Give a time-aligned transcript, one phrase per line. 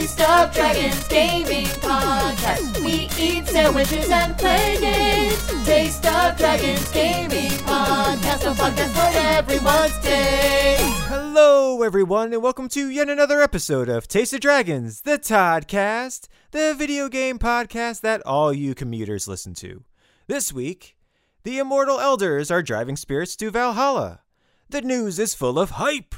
[0.00, 2.82] Taste of Dragons Gaming Podcast.
[2.82, 5.66] We eat sandwiches and play games.
[5.66, 8.50] Taste of Dragons Gaming Podcast.
[8.50, 10.82] A podcast for everyone's taste.
[11.06, 16.74] Hello, everyone, and welcome to yet another episode of Taste of Dragons, the Toddcast, the
[16.74, 19.84] video game podcast that all you commuters listen to.
[20.28, 20.96] This week,
[21.42, 24.22] the immortal elders are driving spirits to Valhalla.
[24.70, 26.14] The news is full of hype.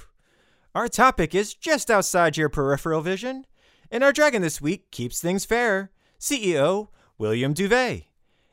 [0.73, 3.45] Our topic is just outside your peripheral vision,
[3.93, 6.89] and our dragon this week keeps things fair CEO
[7.19, 8.07] William Duvet.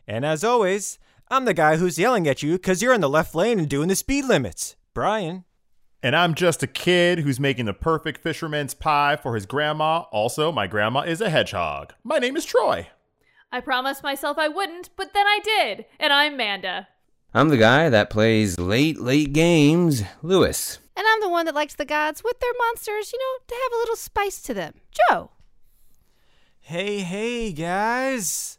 [0.06, 3.34] And as always, I'm the guy who's yelling at you because you're in the left
[3.34, 4.76] lane and doing the speed limits.
[4.94, 5.46] Brian.
[6.04, 10.00] And I'm just a kid who's making the perfect fisherman's pie for his grandma.
[10.12, 11.94] Also, my grandma is a hedgehog.
[12.04, 12.88] My name is Troy.
[13.52, 15.86] I promised myself I wouldn't, but then I did.
[16.00, 16.88] And I'm Manda.
[17.32, 20.80] I'm the guy that plays late, late games, Lewis.
[20.98, 23.72] And I'm the one that likes the gods with their monsters, you know, to have
[23.72, 24.74] a little spice to them.
[25.10, 25.30] Joe.
[26.60, 28.58] Hey, hey, guys.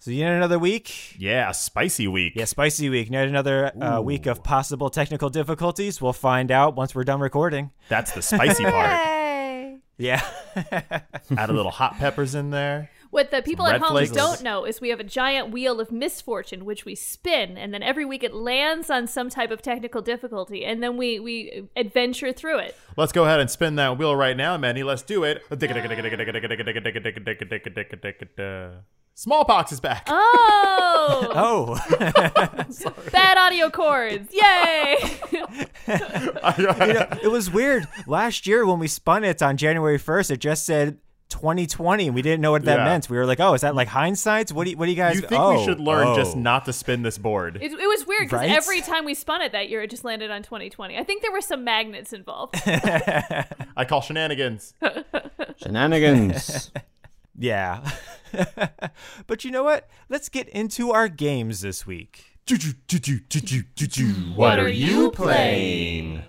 [0.00, 1.14] So, yet another week.
[1.16, 2.32] Yeah, spicy week.
[2.34, 3.08] Yeah, spicy week.
[3.08, 6.02] Yet another uh, week of possible technical difficulties.
[6.02, 7.70] We'll find out once we're done recording.
[7.88, 8.90] That's the spicy part.
[8.90, 9.76] Hey.
[9.96, 10.24] Yeah.
[10.56, 12.90] Add a little hot peppers in there.
[13.10, 14.12] What the people Red at home flakes.
[14.12, 17.82] don't know is we have a giant wheel of misfortune which we spin, and then
[17.82, 22.32] every week it lands on some type of technical difficulty, and then we we adventure
[22.32, 22.76] through it.
[22.96, 24.82] Let's go ahead and spin that wheel right now, Manny.
[24.82, 25.42] Let's do it.
[29.18, 30.06] Smallpox is back.
[30.08, 32.94] Oh, oh.
[33.10, 34.32] bad audio cords!
[34.32, 34.96] Yay!
[35.88, 37.88] Uh, you know, it was weird.
[38.06, 40.98] Last year when we spun it on January 1st, it just said
[41.28, 42.84] 2020 and we didn't know what that Yeah.
[42.84, 43.08] meant.
[43.10, 44.50] We were like, "Oh, is that like hindsight?
[44.50, 46.16] What do you, what do you guys You think oh, we should learn oh.
[46.16, 47.56] just not to spin this board?
[47.60, 48.50] It, it was weird because Right?
[48.50, 50.96] every time we spun it that year, it just landed on 2020.
[50.96, 52.54] I think there were some magnets involved.
[52.66, 54.74] I call shenanigans.
[55.62, 56.70] Shenanigans.
[57.40, 57.88] Yeah.
[59.28, 59.88] but you know what?
[60.08, 62.36] Let's get into our games this week.
[64.34, 66.24] What are you playing?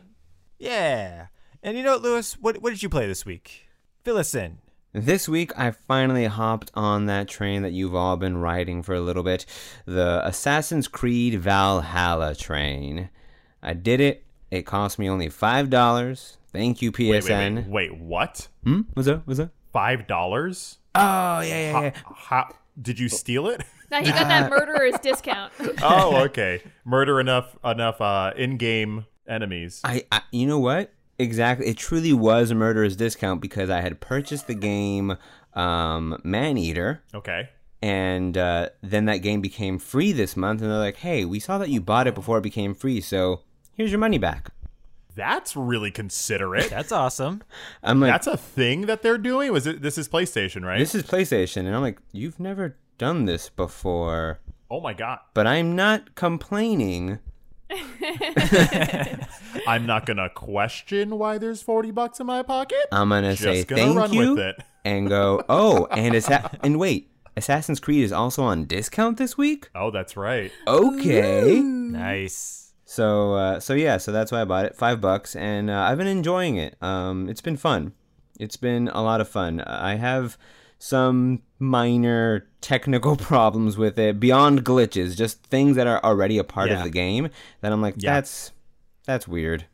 [0.59, 1.27] Yeah.
[1.63, 2.33] And you know what, Lewis?
[2.39, 3.67] What what did you play this week?
[4.03, 4.59] Fill us in.
[4.93, 9.01] This week, I finally hopped on that train that you've all been riding for a
[9.01, 9.45] little bit
[9.85, 13.09] the Assassin's Creed Valhalla train.
[13.61, 14.23] I did it.
[14.49, 16.37] It cost me only $5.
[16.51, 17.55] Thank you, PSN.
[17.55, 18.47] Wait, wait, wait, wait, what?
[18.63, 18.81] Hmm?
[18.93, 19.27] What's that?
[19.27, 19.51] What's that?
[19.71, 20.79] Five dollars?
[20.95, 21.91] Oh, yeah, yeah, yeah.
[22.15, 23.61] How did you steal it?
[23.91, 25.53] Now he got that murderer's discount.
[25.83, 26.63] oh, okay.
[26.85, 29.81] Murder enough enough uh in-game enemies.
[29.83, 33.99] I, I you know what exactly it truly was a murderer's discount because i had
[33.99, 35.15] purchased the game
[35.53, 37.01] um Maneater.
[37.13, 37.49] Okay.
[37.81, 41.57] and uh, then that game became free this month and they're like hey we saw
[41.57, 43.41] that you bought it before it became free so
[43.73, 44.51] here's your money back
[45.15, 46.69] That's really considerate.
[46.69, 47.41] That's awesome.
[47.83, 49.51] i'm like That's a thing that they're doing.
[49.51, 49.81] Was it?
[49.81, 50.79] This is PlayStation, right?
[50.79, 54.39] this is playstation and i'm like you've never done this before
[54.71, 55.19] oh my god!
[55.33, 57.19] but i'm not complaining
[59.67, 62.85] I'm not gonna question why there's forty bucks in my pocket.
[62.91, 64.63] i'm gonna Just say gonna thank run you with it.
[64.85, 69.69] and go oh and Assa- and wait assassin's creed is also on discount this week
[69.75, 70.51] Oh, that's right.
[70.67, 72.73] okay Nice.
[72.85, 75.99] So uh, so yeah, so that's why I bought it, five bucks, and uh, I've
[75.99, 76.75] been enjoying it.
[76.81, 77.93] Um, it's been fun.
[78.39, 79.61] It's been a lot of fun.
[79.61, 80.39] I have
[80.79, 86.69] some minor technical problems with it, beyond glitches, just things that are already a part
[86.69, 86.77] Yeah.
[86.79, 87.29] of the game
[87.61, 88.15] that I'm like, Yeah.
[88.15, 88.51] that's
[89.05, 89.65] that's weird.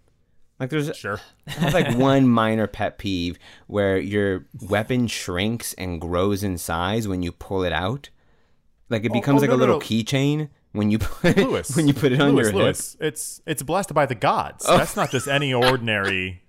[0.60, 1.20] Like there's Sure.
[1.48, 7.22] Have like one minor pet peeve where your weapon shrinks and grows in size when
[7.22, 8.10] you pull it out.
[8.90, 9.86] Like it Oh, becomes oh, like no, a little no.
[9.86, 11.76] keychain when you put it, Lewis.
[11.76, 12.62] when you put it on Lewis, your hip.
[12.64, 12.98] Lewis.
[13.00, 14.66] It's it's blessed by the gods.
[14.68, 14.78] Oh.
[14.78, 16.42] That's not just any ordinary.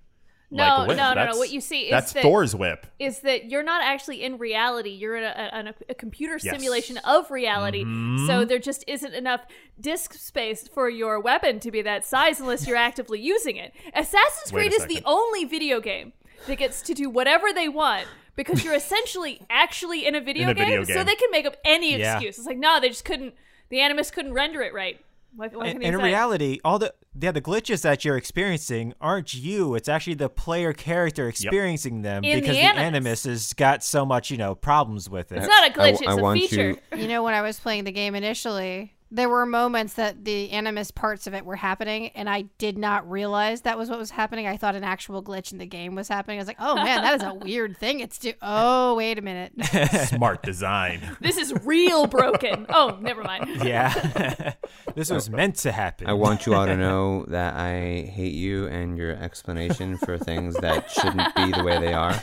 [0.51, 1.39] No, like, no, no, no.
[1.39, 2.87] What you see is that's that- Thor's whip.
[2.99, 4.91] is that you're not actually in reality.
[4.91, 6.55] You're in a, a, a computer Yes.
[6.55, 7.83] simulation of reality.
[7.83, 8.49] So mm-hmm.
[8.49, 9.45] there just isn't enough
[9.81, 13.73] disk space for your weapon to be that size unless you're actively using it.
[13.95, 16.13] Assassin's Wait Creed is the only video game
[16.47, 18.07] that gets to do whatever they want
[18.37, 21.57] because you're essentially actually in a video, In a video So they can make up
[21.65, 22.15] any Yeah.
[22.15, 22.39] excuse.
[22.39, 23.35] It's like, no, they just couldn't.
[23.69, 25.01] The Animus couldn't render it right.
[25.37, 26.05] What, what And, can and they in say?
[26.05, 29.75] reality, all the yeah, the glitches that you're experiencing aren't you.
[29.75, 32.83] It's actually the player character experiencing them In because the Animus.
[32.83, 35.39] Animus has got so much, you know, problems with it.
[35.39, 35.83] it's not a glitch.
[35.85, 36.69] I- it's I a want feature.
[36.71, 40.51] you- You know, when I was playing the game initially, there were moments that the
[40.51, 44.11] animus parts of it were happening, and I did not realize that was what was
[44.11, 44.47] happening.
[44.49, 46.39] I thought an actual glitch in the game was happening.
[46.39, 48.33] I was like, "Oh man, that is a weird thing." It's do.
[48.43, 49.53] Oh wait a minute.
[50.09, 51.01] Smart design.
[51.21, 52.67] This is real broken.
[52.69, 53.65] Oh, never mind.
[53.65, 54.53] Yeah,
[54.95, 56.09] this was meant to happen.
[56.09, 60.55] I want you all to know that I hate you and your explanation for things
[60.57, 62.15] that shouldn't be the way they are.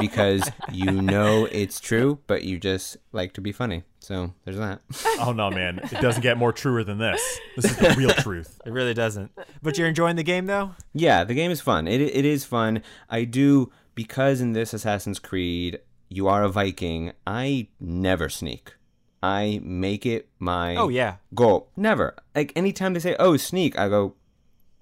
[0.00, 3.82] because you know it's true, but you just like to be funny.
[4.06, 4.82] So there's that.
[5.18, 5.80] Oh no, man!
[5.82, 7.20] It doesn't get more truer than this.
[7.56, 8.60] This is the real truth.
[8.64, 9.32] It really doesn't.
[9.62, 10.72] But you're enjoying the game though?
[10.94, 11.88] Yeah, the game is fun.
[11.88, 12.82] It it is fun.
[13.10, 17.12] I do because in this Assassin's Creed you are a Viking.
[17.26, 18.74] I never sneak.
[19.22, 21.16] I make it my Oh yeah.
[21.34, 21.70] goal.
[21.76, 22.14] Never.
[22.34, 24.14] Like anytime they say, "Oh, sneak," I go,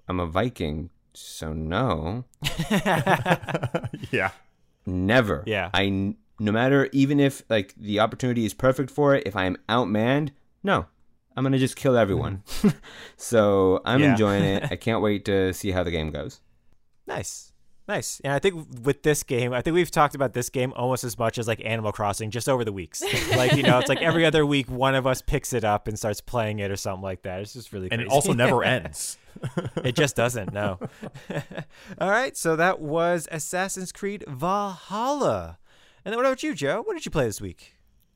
[0.07, 2.25] "I'm a Viking, so no."
[4.11, 4.31] yeah.
[4.85, 5.43] Never.
[5.47, 5.69] Yeah.
[5.73, 9.45] I n- no matter even if like the opportunity is perfect for it, if I
[9.45, 10.29] am outmanned,
[10.63, 10.85] no.
[11.37, 12.43] I'm gonna just kill everyone.
[13.17, 14.11] so I'm Yeah.
[14.11, 14.67] enjoying it.
[14.71, 16.39] I can't wait to see how the game goes.
[17.07, 17.51] Nice.
[17.87, 18.19] Nice.
[18.23, 21.19] And I think with this game, I think we've talked about this game almost as
[21.19, 23.03] much as like Animal Crossing just over the weeks.
[23.35, 25.95] like, you know, it's like every other week one of us picks it up and
[25.99, 27.41] starts playing it or something like that.
[27.41, 29.19] It's just really And it also never ends.
[29.83, 30.79] it just doesn't, no.
[31.99, 35.59] All right, so that was Assassin's Creed Valhalla.
[36.05, 36.83] And then what about you, Joe?
[36.83, 37.73] What did you play this week?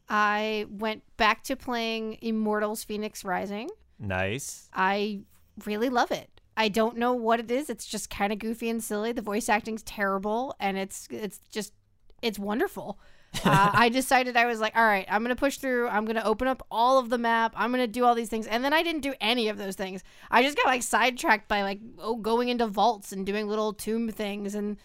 [0.08, 3.70] I went back to playing Immortals Fenyx Rising.
[4.00, 4.70] Nice.
[4.74, 5.22] I
[5.66, 6.30] really love it.
[6.56, 7.70] I don't know what it is.
[7.70, 9.12] It's just kind of goofy and silly.
[9.12, 11.74] The voice acting's terrible, and it's it's just
[12.22, 13.00] it's wonderful.
[13.46, 15.88] uh, I decided I was like, all right, I'm gonna push through.
[15.88, 17.54] I'm gonna open up all of the map.
[17.56, 20.04] I'm gonna do all these things, and then I didn't do any of those things.
[20.30, 24.10] I just got like sidetracked by like oh, going into vaults and doing little tomb
[24.10, 24.78] things, and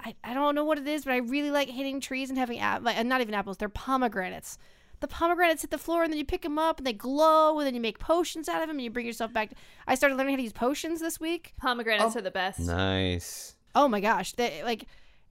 [0.00, 2.58] I, I don't know what it is, but I really like hitting trees and having
[2.58, 3.58] app like, not even apples.
[3.58, 4.58] They're pomegranates
[5.00, 7.66] the pomegranates hit the floor and then you pick them up and they glow and
[7.66, 9.52] then you make potions out of them and you bring yourself back.
[9.86, 11.54] I started learning how to use potions this week.
[11.56, 12.18] Pomegranates oh.
[12.18, 12.60] are the best.
[12.60, 13.56] Nice.
[13.74, 14.84] Oh my gosh, they, like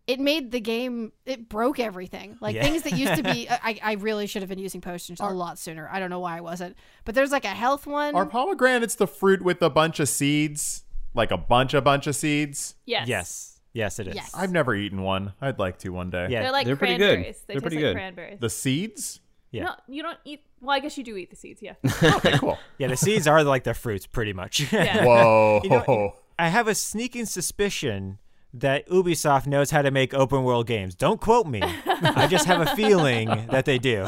[0.08, 1.12] it made the game.
[1.26, 2.38] It broke everything.
[2.42, 2.64] Like Yeah.
[2.64, 3.48] things that used to be.
[3.50, 5.88] I, I really should have been using potions a lot sooner.
[5.92, 6.76] I don't know why I wasn't.
[7.06, 8.16] But there's like a health one.
[8.16, 10.84] Are pomegranates the fruit with a bunch of seeds?
[11.14, 12.76] Like a bunch, a bunch of seeds?
[12.86, 13.08] Yes.
[13.08, 13.59] Yes.
[13.74, 14.16] Yes, it is.
[14.16, 14.32] Yes.
[14.34, 15.34] I've never eaten one.
[15.42, 16.28] I'd like to one day.
[16.30, 16.42] Yeah.
[16.44, 17.14] They're like They're pretty good.
[17.16, 17.44] cranberries.
[17.48, 17.94] They They're taste pretty like good.
[17.96, 18.40] cranberries.
[18.40, 19.20] The seeds?
[19.52, 19.64] Yeah.
[19.64, 20.42] No, you don't eat.
[20.62, 21.62] Well, I guess you do eat the seeds.
[21.62, 21.74] Yeah.
[22.04, 22.58] Okay, cool.
[22.78, 24.72] Yeah, the seeds are like the fruits, pretty much.
[24.72, 25.06] Yeah.
[25.06, 25.62] Whoa.
[25.64, 28.18] You know, I have a sneaking suspicion
[28.54, 30.96] that Ubisoft knows how to make open world games.
[30.96, 31.62] Don't quote me.
[31.64, 34.08] I just have a feeling that they do.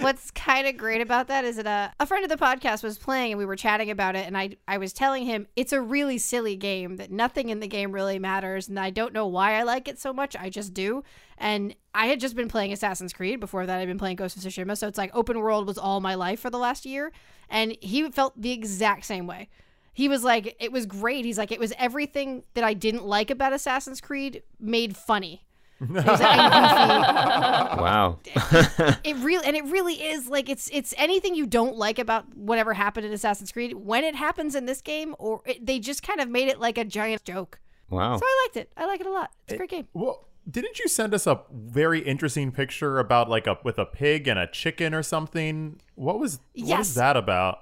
[0.00, 2.96] What's kind of great about that is that uh, a friend of the podcast was
[2.98, 5.80] playing and we were chatting about it and I I was telling him it's a
[5.80, 9.54] really silly game that nothing in the game really matters and I don't know why
[9.54, 11.04] I like it so much I just do
[11.36, 14.42] and I had just been playing Assassin's Creed before that I'd been playing Ghost of
[14.42, 17.12] Tsushima so it's like open world was all my life for the last year
[17.50, 19.48] and he felt the exact same way.
[19.92, 21.24] He was like it was great.
[21.24, 25.44] He's like it was everything that I didn't like about Assassin's Creed made funny.
[25.80, 26.06] Like,
[27.78, 28.18] Wow.
[29.04, 32.72] it really and it really is like it's it's anything you don't like about whatever
[32.74, 36.20] happened in Assassin's Creed when it happens in this game or it, they just kind
[36.20, 37.58] of made it like a giant joke.
[37.90, 38.16] wow.
[38.16, 38.72] So I liked it.
[38.76, 39.30] I like it a lot.
[39.44, 39.88] It's a great game.
[39.92, 44.26] Well, didn't you send us a very interesting picture about like a with a pig
[44.28, 45.80] and a chicken or something?
[45.94, 46.88] What was what Yes.
[46.90, 47.58] is that about?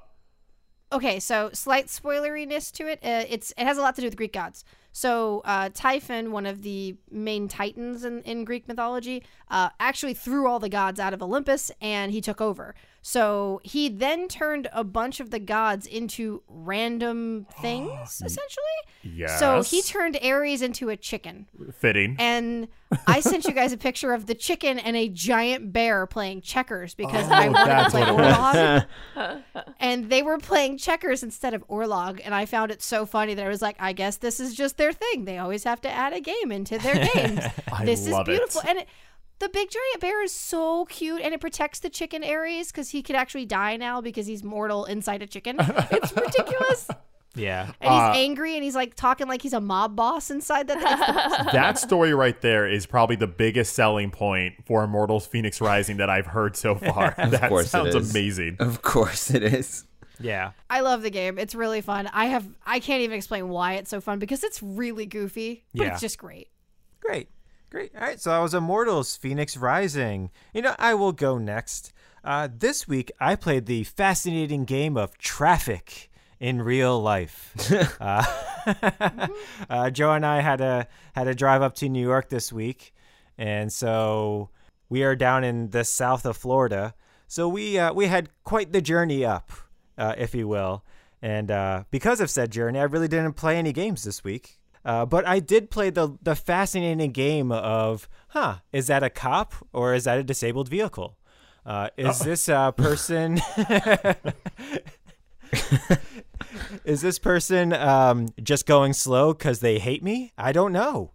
[0.93, 2.99] Okay, so slight spoileriness to it.
[3.03, 4.65] Uh, it's it has a lot to do with Greek gods.
[4.93, 10.49] So uh, Typhon, one of the main titans in, in Greek mythology, uh, actually threw
[10.49, 12.75] all the gods out of Olympus and he took over.
[13.03, 18.65] So he then turned a bunch of the gods into random things, essentially.
[19.03, 19.39] Yes.
[19.39, 21.47] So he turned Ares into a chicken.
[21.79, 22.17] fitting.
[22.19, 22.69] And
[23.07, 26.95] I sent you guys a picture of the chicken and a giant bear playing checkers
[26.95, 29.75] because oh, I wanted to play it Orlog.
[29.81, 32.21] and they were playing checkers instead of Orlog.
[32.23, 34.77] And I found it so funny that I was like, I guess this is just
[34.77, 35.25] their thing.
[35.25, 37.41] They always have to add a game into their games.
[37.73, 38.39] I this love is it.
[38.39, 38.63] beautiful.
[38.69, 38.89] And it,
[39.41, 43.03] the big giant bear is so cute and it protects the chicken Ares because he
[43.03, 45.57] could actually die now because he's mortal inside a chicken.
[45.59, 46.89] It's ridiculous.
[47.37, 47.67] Yeah.
[47.81, 50.79] And he's Uh, angry and he's like talking like he's a mob boss inside that.
[50.79, 51.13] It's the
[51.45, 51.53] best.
[51.53, 56.11] that story right there is probably the biggest selling point for Immortals Fenyx Rising that
[56.11, 57.15] I've heard so far.
[57.17, 58.11] that course sounds is.
[58.11, 58.57] amazing.
[58.59, 59.85] Of course it is.
[60.19, 60.51] Yeah.
[60.69, 61.39] I love the game.
[61.39, 62.11] It's really fun.
[62.13, 65.85] I have I can't even explain why it's so fun because it's really goofy, but
[65.87, 65.93] Yeah.
[65.93, 66.49] it's just great.
[67.01, 67.29] Great.
[67.71, 67.93] Great.
[67.95, 68.21] All right.
[68.21, 70.31] So that was Immortals Fenyx Rising.
[70.53, 71.93] You know, I will go next.
[72.25, 76.11] Uh, this week, I played the fascinating game of traffic
[76.41, 77.55] in real life.
[78.01, 78.25] uh,
[79.71, 82.93] uh, Joe and I had to had to drive up to New York this week,
[83.39, 84.51] and so
[84.89, 86.95] we are down in the south of Florida.
[87.29, 89.53] So we uh, we had quite the journey up,
[89.97, 90.85] uh, if you will.
[91.23, 94.60] And uh, because of said journey, I really didn't play any games this week.
[94.85, 99.55] Uh, but I did play the the fascinating game of, huh, is that a cop
[99.73, 101.17] or is that a disabled vehicle?
[101.67, 103.41] Uh, is this a person?
[106.85, 110.33] is this person um, just going slow because they hate me?
[110.39, 111.13] I don't know.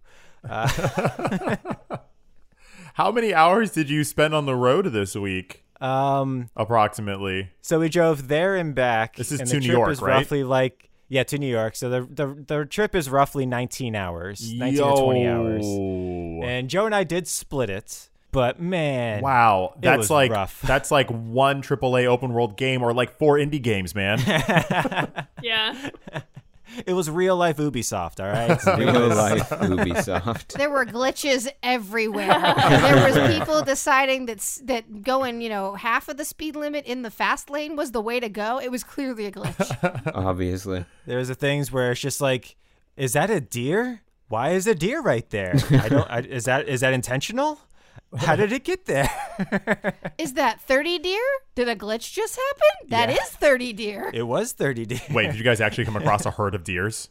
[0.48, 1.56] Uh,
[2.94, 5.64] How many hours did you spend on the road this week?
[5.80, 7.50] Um, Approximately.
[7.60, 9.16] so we drove there and back.
[9.16, 10.18] This is and to the New York, is right?
[10.18, 11.76] Roughly like yeah, to New York.
[11.76, 15.66] So the the the trip is roughly 19 hours, 19 to 20 hours.
[16.48, 20.60] And Joe and I did split it, but man, Wow, It that's was like rough.
[20.66, 24.18] that's like one AAA open world game or like four indie games, man.
[25.42, 25.90] Yeah.
[26.84, 28.20] it was real life Ubisoft.
[28.20, 28.78] All right.
[28.78, 30.52] Real life Ubisoft.
[30.52, 32.26] There were glitches everywhere.
[32.68, 37.02] there was people deciding that that going, you know, half of the speed limit in
[37.02, 38.58] the fast lane was the way to go.
[38.58, 40.10] It was clearly a glitch.
[40.14, 40.84] Obviously.
[41.06, 42.56] There's the things where it's just like,
[42.96, 44.02] is that a deer?
[44.28, 45.54] Why is a deer right there?
[45.70, 46.10] I don't.
[46.10, 47.60] I, is that is that intentional?
[48.18, 49.10] How did it get there?
[50.18, 51.22] Is that 30 deer?
[51.54, 52.90] Did a glitch just happen?
[52.90, 53.24] That is Yeah.
[53.24, 54.10] 30 deer.
[54.14, 55.00] it was 30 deer.
[55.10, 57.08] Wait, did you guys actually come across a herd of deers?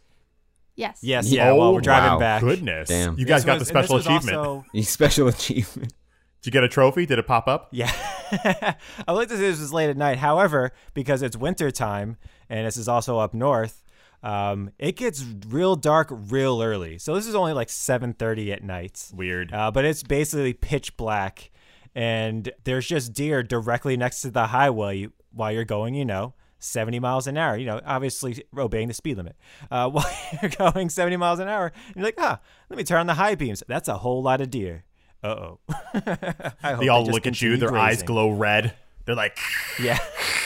[0.76, 1.00] Yes.
[1.02, 1.30] Yes.
[1.32, 1.46] Yeah.
[1.46, 1.52] Yeah.
[1.52, 2.20] oh, while we're driving wow.
[2.20, 2.42] back.
[2.42, 2.90] Goodness.
[2.90, 3.18] Damn.
[3.18, 4.38] You guys This got was- the special achievement.
[4.38, 5.94] also- special achievement.
[6.42, 7.06] Did you get a trophy?
[7.08, 7.70] Did it pop up?
[7.72, 7.92] Yeah.
[9.08, 10.20] I like to say this was late at night.
[10.20, 12.18] However, because it's winter time
[12.50, 13.82] and this is also up north,
[14.25, 16.98] um, it gets real dark real early.
[16.98, 19.12] So this is only like 7:30 at night.
[19.13, 19.53] Weird.
[19.53, 21.51] Uh, but it's basically pitch black,
[21.94, 27.00] and there's just deer directly next to the highway while you're going, you know, 70
[27.00, 27.55] miles an hour.
[27.55, 29.36] You know, obviously obeying the speed limit.
[29.70, 30.10] Uh, while
[30.41, 32.39] you're going 70 miles an hour, and you're like, ah,
[32.70, 33.62] let me turn on the high beams.
[33.67, 34.86] That's a whole lot of deer.
[35.24, 35.60] Uh oh.
[36.79, 38.74] they all look at you, their eyes glow red.
[39.05, 39.38] They're like,
[39.79, 40.00] Yeah,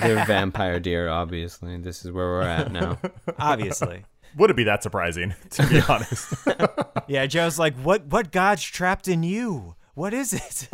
[0.00, 1.76] They're vampire deer, obviously.
[1.78, 2.98] This is where we're at now.
[3.38, 4.04] obviously.
[4.36, 6.34] would it be that surprising, to be honest?
[7.06, 8.06] Yeah, Joe's like, what?
[8.06, 9.74] What God's trapped in you?
[9.94, 10.68] What is it?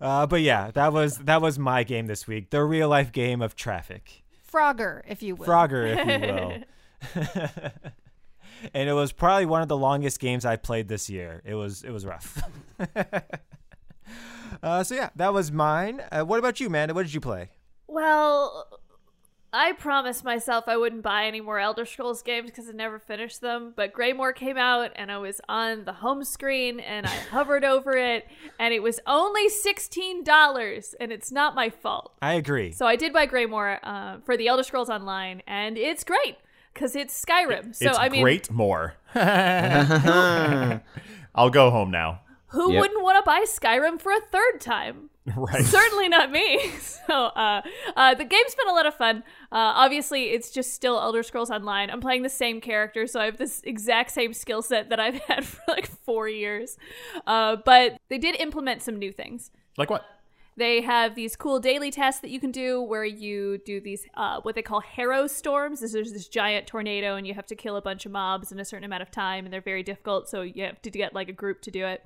[0.00, 2.50] uh, but yeah, that was that was my game this week.
[2.50, 4.22] The real life game of traffic.
[4.50, 5.46] Frogger, if you will.
[5.46, 6.06] Frogger, if
[7.16, 7.72] you will.
[8.74, 11.42] and it was probably one of the longest games I played this year.
[11.44, 12.40] It was it was rough.
[14.62, 16.02] Uh, so yeah, that was mine.
[16.12, 16.94] Uh, what about you, Amanda?
[16.94, 17.50] What did you play?
[17.88, 18.68] Well,
[19.52, 23.42] I promised myself I wouldn't buy any more Elder Scrolls games because I never finished
[23.42, 23.74] them.
[23.76, 27.92] But Greymoor came out, and I was on the home screen, and I hovered over
[27.92, 28.26] it,
[28.58, 32.14] and it was only sixteen dollars, and it's not my fault.
[32.22, 32.72] I agree.
[32.72, 36.38] So I did buy Greymoor uh, for the Elder Scrolls Online, and it's great
[36.72, 37.74] because it's Skyrim.
[37.74, 38.94] So it's I mean, great more.
[39.14, 40.80] I'll
[41.50, 42.20] go home now.
[42.52, 42.80] Who Yep.
[42.80, 45.08] wouldn't want to buy Skyrim for a third time?
[45.36, 45.64] Right.
[45.64, 46.60] Certainly not me.
[47.06, 47.62] So uh,
[47.96, 49.18] uh, the game's been a lot of fun.
[49.50, 51.90] Uh, obviously, it's just still Elder Scrolls Online.
[51.90, 55.16] I'm playing the same character, so I have this exact same skill set that I've
[55.28, 56.76] had for like four years.
[57.26, 59.50] Uh, but they did implement some new things.
[59.76, 60.04] Like what?
[60.56, 64.40] They have these cool daily tests that you can do where you do these, uh,
[64.42, 65.80] what they call Harrowstorms.
[65.80, 68.60] This is this giant tornado, and you have to kill a bunch of mobs in
[68.60, 71.28] a certain amount of time, and they're very difficult, so you have to get like
[71.28, 72.04] a group to do it.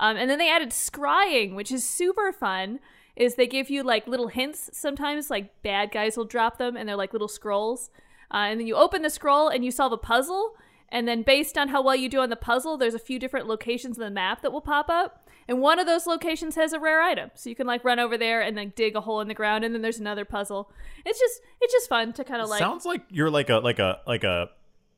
[0.00, 2.80] Um, and then they added scrying, which is super fun.
[3.14, 6.88] Is they give you like little hints sometimes, like bad guys will drop them, and
[6.88, 7.90] they're like little scrolls.
[8.32, 10.54] Uh, and then you open the scroll and you solve a puzzle.
[10.88, 13.46] And then based on how well you do on the puzzle, there's a few different
[13.46, 15.28] locations on the map that will pop up.
[15.46, 17.30] And one of those locations has a rare item.
[17.34, 19.64] So you can like run over there and then dig a hole in the ground
[19.64, 20.70] and then there's another puzzle.
[21.04, 23.80] It's just it's just fun to kind of like Sounds like you're like a like
[23.80, 24.48] a like a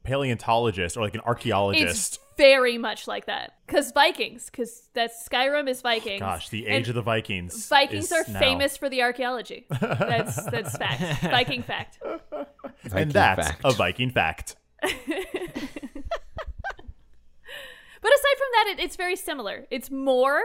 [0.05, 2.19] paleontologist or like an archaeologist.
[2.33, 3.55] It's very much like that.
[3.67, 6.21] Cuz Vikings, cuz that Skyrim is Vikings.
[6.21, 7.69] Gosh, the And age of the Vikings.
[7.69, 8.39] Vikings are now.
[8.39, 9.67] famous for the archaeology.
[9.81, 11.23] That's that's fact.
[11.31, 11.99] Viking fact.
[12.03, 13.61] Viking and that's fact.
[13.65, 14.57] a Viking fact.
[18.03, 19.67] But aside from that, it, it's very similar.
[19.71, 20.43] It's more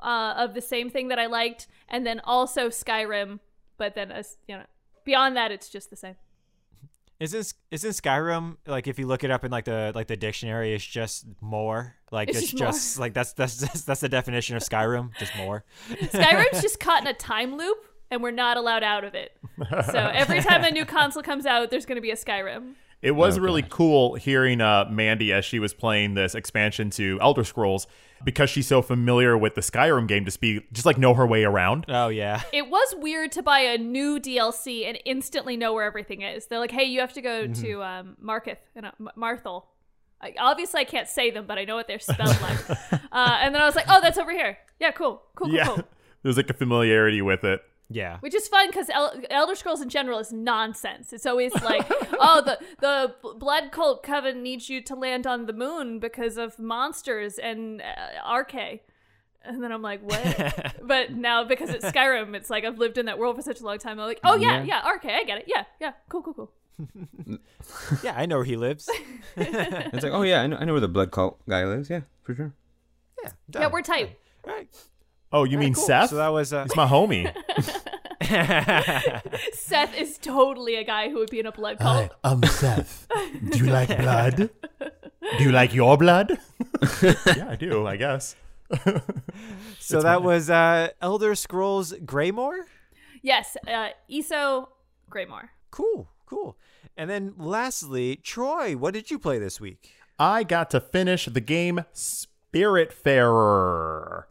[0.00, 3.40] uh, of the same thing that I liked, and then also Skyrim.
[3.78, 4.62] But then, as you know,
[5.04, 6.14] beyond that, it's just the same.
[7.20, 10.74] Isn't isn't Skyrim like if you look it up in like the like the dictionary,
[10.74, 11.94] it's just more.
[12.10, 13.04] Like It's it's, just more.
[13.04, 15.64] like that's that's that's, that's the definition of Skyrim, just more.
[15.90, 17.76] Skyrim's just caught in a time loop,
[18.10, 19.36] and we're not allowed out of it.
[19.92, 22.72] So every time a new console comes out, there's going to be a Skyrim.
[23.02, 27.18] It was Oh, really cool hearing uh, Mandy as she was playing this expansion to
[27.22, 27.86] Elder Scrolls
[28.24, 31.44] because she's so familiar with the Skyrim game to speak, just like know her way
[31.44, 31.86] around.
[31.88, 32.42] Oh yeah.
[32.52, 36.46] It was weird to buy a new DLC and instantly know where everything is.
[36.46, 39.68] They're like, "Hey, you have to go to um, Marketh and uh, M- Marthel."
[40.20, 42.70] I, obviously, I can't say them, but I know what they're spelled like.
[43.10, 44.58] Uh, and then I was like, "Oh, that's over here.
[44.78, 45.82] Yeah, cool, cool, cool, Yeah, cool."
[46.22, 47.62] there's like a familiarity with it.
[47.92, 48.18] Yeah.
[48.20, 51.12] Which is fun because El- Elder Scrolls in general is nonsense.
[51.12, 55.52] It's always like, oh, the the Blood Cult Coven needs you to land on the
[55.52, 58.80] moon because of monsters and uh, RK.
[59.42, 60.74] And then I'm like, what?
[60.82, 63.64] but now because it's Skyrim, it's like I've lived in that world for such a
[63.64, 63.98] long time.
[63.98, 65.44] I'm like, oh yeah, yeah, RK, I get it.
[65.48, 66.52] Yeah, yeah, cool, cool, cool.
[68.02, 68.88] Yeah, I know where he lives.
[69.36, 71.90] It's like, oh yeah, I know, I know where the blood cult guy lives.
[71.90, 72.52] Yeah, for sure.
[73.22, 74.18] Yeah, Yeah, we're tight.
[74.46, 74.68] All right.
[75.32, 75.84] Oh, you mean cool.
[75.84, 76.10] Seth?
[76.10, 77.32] So that was uh, He's my homie.
[79.52, 82.12] Seth is totally a guy who would be in a blood cult.
[82.22, 83.08] I'm Seth.
[83.50, 84.50] Do you like blood?
[85.38, 86.38] Do you like your blood?
[87.02, 87.86] yeah, I do.
[87.86, 88.36] I guess.
[89.78, 92.66] so that was uh, Elder Scrolls Greymoor.
[93.22, 94.68] Yes, uh, Eso
[95.08, 95.50] Greymoor.
[95.70, 96.58] Cool, cool.
[96.96, 99.92] And then lastly, Troy, what did you play this week?
[100.18, 104.24] I got to finish the game Spiritfarer.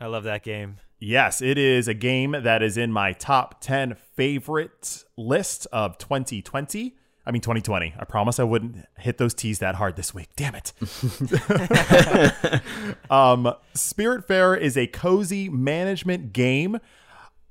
[0.00, 0.78] I love that game.
[0.98, 6.96] Yes, it is a game that is in my top 10 favorite list of 2020.
[7.26, 7.94] I mean 2020.
[7.98, 10.30] I promise I wouldn't hit those T's that hard this week.
[10.36, 10.72] Damn it.
[13.10, 16.78] um Spiritfarer is a cozy management game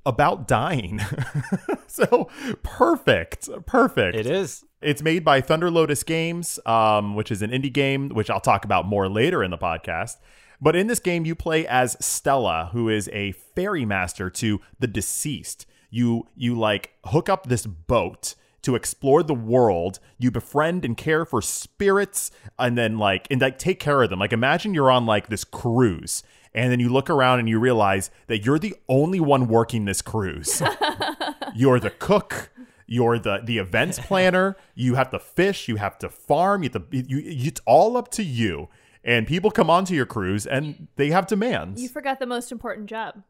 [0.05, 0.99] about dying.
[1.87, 2.29] so
[2.61, 3.49] perfect.
[3.65, 4.17] Perfect.
[4.17, 4.63] It is.
[4.81, 8.65] It's made by Thunder Lotus Games, um, which is an indie game, which I'll talk
[8.65, 10.17] about more later in the podcast.
[10.63, 14.87] But in this game, you play as Stella, who is a ferry master to the
[14.87, 15.65] deceased.
[15.89, 19.99] You you like hook up this boat to explore the world.
[20.17, 24.19] You befriend and care for spirits, and then like and like take care of them.
[24.19, 28.09] Like imagine you're on like this cruise, and then you look around and you realize
[28.27, 30.61] that you're the only one working this cruise.
[31.53, 32.51] you're the cook
[32.85, 36.89] you're the the events planner you have to fish you have to farm you have
[36.89, 38.67] to you, it's all up to you
[39.03, 42.87] and people come onto your cruise and they have demands You forgot the most important
[42.87, 43.23] job.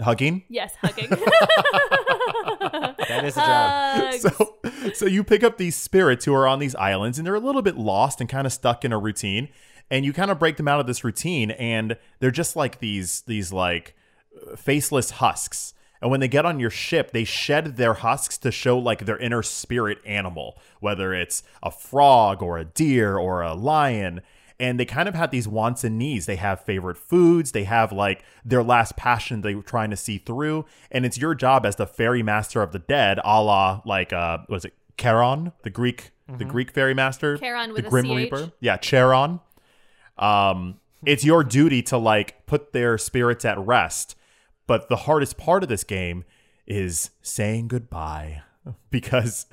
[0.00, 1.08] hugging Yes, hugging.
[3.08, 4.00] That is a job.
[4.02, 4.20] Hugs.
[4.22, 4.56] so
[4.94, 7.62] so you pick up these spirits who are on these islands and they're a little
[7.62, 9.48] bit lost and kind of stuck in a routine
[9.90, 13.22] and you kind of break them out of this routine and they're just like these
[13.22, 13.94] these like
[14.50, 18.50] uh, faceless husks and when they get on your ship they shed their husks to
[18.52, 23.54] show like their inner spirit animal whether it's a frog or a deer or a
[23.54, 24.20] lion
[24.60, 26.26] and they kind of have these wants and needs.
[26.26, 27.52] They have favorite foods.
[27.52, 30.64] They have like their last passion they were trying to see through.
[30.90, 34.38] And it's your job as the ferry master of the dead, a la like uh
[34.48, 37.38] was it Charon, the Greek the Greek ferry master?
[37.38, 38.10] Charon with the Grim.
[38.10, 38.52] Reaper.
[38.60, 39.40] Yeah, Charon.
[40.18, 44.16] Um it's your duty to like put their spirits at rest.
[44.66, 46.24] But the hardest part of this game
[46.66, 48.42] is saying goodbye
[48.90, 49.46] because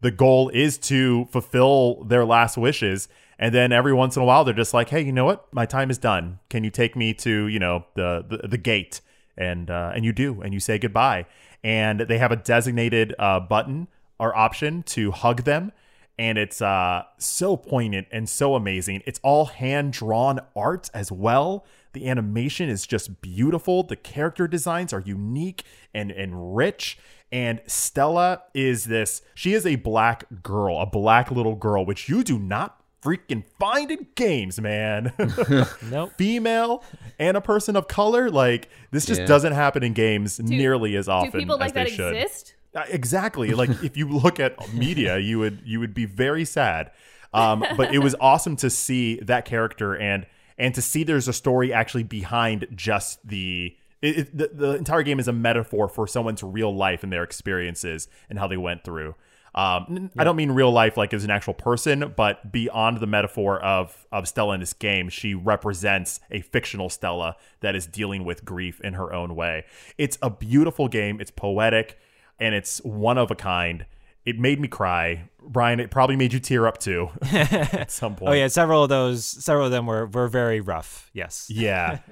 [0.00, 3.08] the goal is to fulfill their last wishes
[3.42, 5.52] and then every once in a while they're just like hey you know what?
[5.52, 6.38] My time is done.
[6.48, 9.00] Can you take me to you know the the, the gate?
[9.36, 11.26] And uh, and you do and you say goodbye.
[11.64, 15.72] And they have a designated uh, button or option to hug them.
[16.18, 19.02] And it's uh, so poignant and so amazing.
[19.06, 21.64] It's all hand drawn art as well.
[21.94, 23.82] The animation is just beautiful.
[23.82, 26.96] The character designs are unique and and rich.
[27.32, 32.22] And Stella is this, she is a black girl, a black little girl, which you
[32.22, 35.12] do not freaking finding games, man.
[35.90, 36.12] Nope.
[36.16, 36.84] Female
[37.18, 39.26] and a person of color, like this just Yeah.
[39.26, 41.32] doesn't happen in games nearly as often.
[41.32, 42.14] Do people as like they that should.
[42.16, 42.54] exist?
[42.74, 43.50] Uh, exactly.
[43.54, 46.90] Like if you look at media, you would you would be very sad.
[47.34, 50.26] Um, but it was awesome to see that character and
[50.58, 55.02] and to see there's a story actually behind just the it, it, the, the entire
[55.02, 58.84] game is a metaphor for someone's real life and their experiences and how they went
[58.84, 59.14] through.
[59.54, 63.06] Um, n- I don't mean real life like as an actual person, but beyond the
[63.06, 68.24] metaphor of of Stella in this game, she represents a fictional Stella that is dealing
[68.24, 69.64] with grief in her own way.
[69.98, 71.20] It's a beautiful game.
[71.20, 71.98] It's poetic
[72.40, 73.84] and it's one of a kind.
[74.24, 75.80] It made me cry, Brian.
[75.80, 78.30] It probably made you tear up too at some point.
[78.30, 81.10] Oh yeah, several of those, several of them were were very rough.
[81.12, 81.48] Yes.
[81.50, 81.98] Yeah.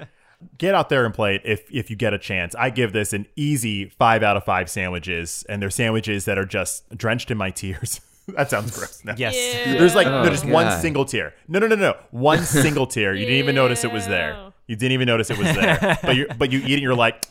[0.58, 2.54] Get out there and play it if if you get a chance.
[2.54, 6.46] I give this an easy five out of five sandwiches, and they're sandwiches that are
[6.46, 8.00] just drenched in my tears.
[8.28, 9.04] that sounds gross.
[9.04, 9.14] No.
[9.16, 9.34] Yes.
[9.66, 9.78] Ew.
[9.78, 11.34] There's like Oh, there's one single tear.
[11.48, 11.94] No, no, no, no.
[12.10, 13.14] One single tear.
[13.14, 14.52] You didn't even notice it was there.
[14.66, 15.98] You didn't even notice it was there.
[16.02, 17.26] But you but you eat it and you're like,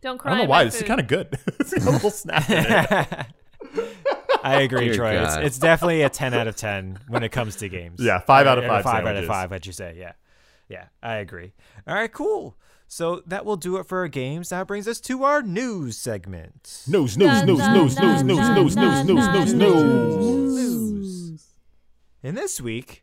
[0.00, 0.32] Don't cry.
[0.32, 0.58] I don't know why.
[0.60, 1.38] my This is kind of good.
[1.60, 3.26] it's a little snap in it.
[4.42, 5.22] I agree, Dear Troy.
[5.24, 8.00] It's, it's definitely a ten out of ten when it comes to games.
[8.00, 9.28] Yeah, five out of Or- or five Five out of sandwiches.
[9.28, 9.50] five.
[9.50, 9.96] What you say?
[9.98, 10.12] Yeah,
[10.68, 10.86] yeah.
[11.02, 11.52] I agree.
[11.86, 12.56] All right, cool.
[12.86, 14.48] So that will do it for our games.
[14.48, 16.84] That brings us to our news segment.
[16.86, 21.46] News, news, news, news, news, news, news, news, news, news, news.
[22.22, 23.02] And this week,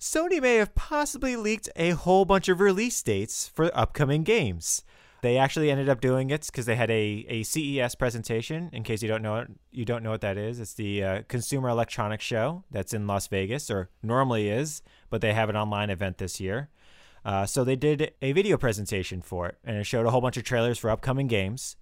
[0.00, 4.82] Sony may have possibly leaked a whole bunch of release dates for upcoming games.
[5.20, 8.70] They actually ended up doing it because they had a, a CES presentation.
[8.72, 10.60] In case you don't know it, you don't know what that is.
[10.60, 15.32] It's the uh, Consumer Electronics Show that's in Las Vegas, or normally is, but they
[15.32, 16.68] have an online event this year.
[17.24, 20.36] Uh, so they did a video presentation for it, and it showed a whole bunch
[20.36, 21.76] of trailers for upcoming games.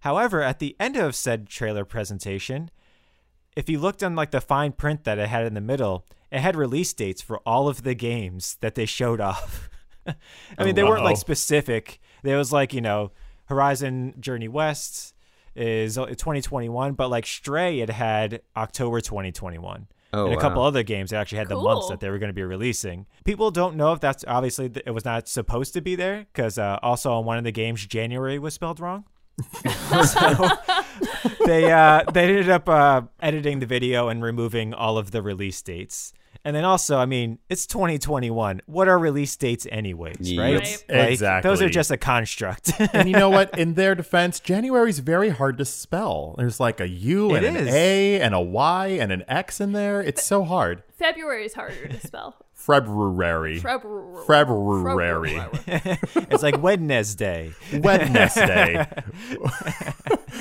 [0.00, 2.70] However, at the end of said trailer presentation,
[3.56, 6.40] if you looked on like the fine print that it had in the middle, it
[6.40, 9.68] had release dates for all of the games that they showed off.
[10.58, 12.00] I mean, they weren't like specific.
[12.22, 13.12] There was like you know,
[13.46, 15.14] Horizon Journey West
[15.54, 19.88] is 2021, but like Stray it had October 2021.
[20.12, 22.30] Oh, and a couple other games that actually had the months that they were going
[22.30, 23.06] to be releasing.
[23.24, 26.58] People don't know if that's obviously th- it was not supposed to be there because
[26.58, 29.04] uh, also on one of the games January was spelled wrong.
[30.04, 30.48] so
[31.46, 35.62] they uh, they ended up uh, editing the video and removing all of the release
[35.62, 36.12] dates.
[36.44, 38.62] And then also, I mean, it's 2021.
[38.64, 40.58] What are release dates anyways, right?
[40.58, 40.84] Right.
[40.88, 41.48] Like, Exactly.
[41.50, 42.72] Those are just a construct.
[42.94, 43.58] and you know what?
[43.58, 46.34] In their defense, January is very hard to spell.
[46.38, 47.74] There's like a U and It an is.
[47.74, 50.00] A and a Y and an X in there.
[50.00, 50.82] It's so hard.
[50.96, 52.36] February is harder to spell.
[52.54, 53.58] February.
[53.58, 54.24] February.
[54.26, 55.40] February.
[55.66, 57.52] it's like Wednesday.
[57.72, 58.86] Wednesday.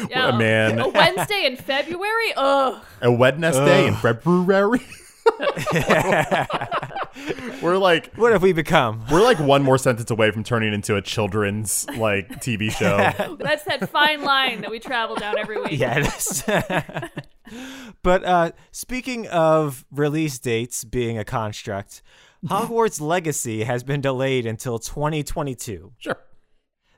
[0.10, 0.38] Yeah.
[0.38, 0.80] man.
[0.80, 2.34] A Wednesday in February?
[2.36, 2.82] Ugh.
[3.02, 4.82] A Wednesday in February.
[7.62, 9.06] we're like What have we become?
[9.12, 13.36] we're like one more sentence away from turning into a children's like TV show.
[13.39, 15.80] That's that fine line that we travel down every week.
[15.80, 16.44] Yeah, it is.
[18.04, 22.02] but uh, speaking of release dates being a construct,
[22.46, 25.94] Hogwarts Legacy has been delayed until 2022.
[25.98, 26.18] Sure.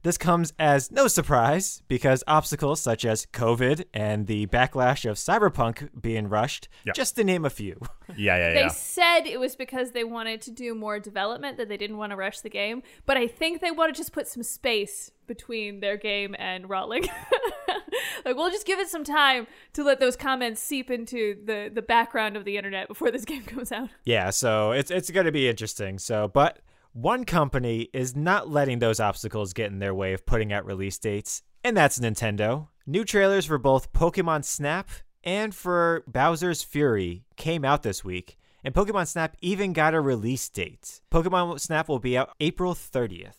[0.03, 5.89] This comes as no surprise because obstacles such as COVID and the backlash of Cyberpunk
[6.01, 6.93] being rushed, Yeah.
[6.95, 7.79] just to name a few.
[8.17, 8.63] Yeah, yeah, yeah.
[8.63, 12.11] They said it was because they wanted to do more development, that they didn't want
[12.11, 12.81] to rush the game.
[13.05, 17.03] But I think they want to just put some space between their game and Rowling.
[18.25, 21.81] like, we'll just give it some time to let those comments seep into the, the
[21.81, 23.89] background of the internet before this game comes out.
[24.03, 25.99] Yeah, so it's it's going to be interesting.
[25.99, 26.59] So, but
[26.93, 30.97] one company is not letting those obstacles get in their way of putting out release
[30.97, 32.67] dates, and that's Nintendo.
[32.85, 34.89] New trailers for both Pokemon Snap
[35.23, 40.49] and for Bowser's Fury came out this week, and Pokemon Snap even got a release
[40.49, 41.01] date.
[41.11, 43.35] Pokemon Snap will be out April 30th,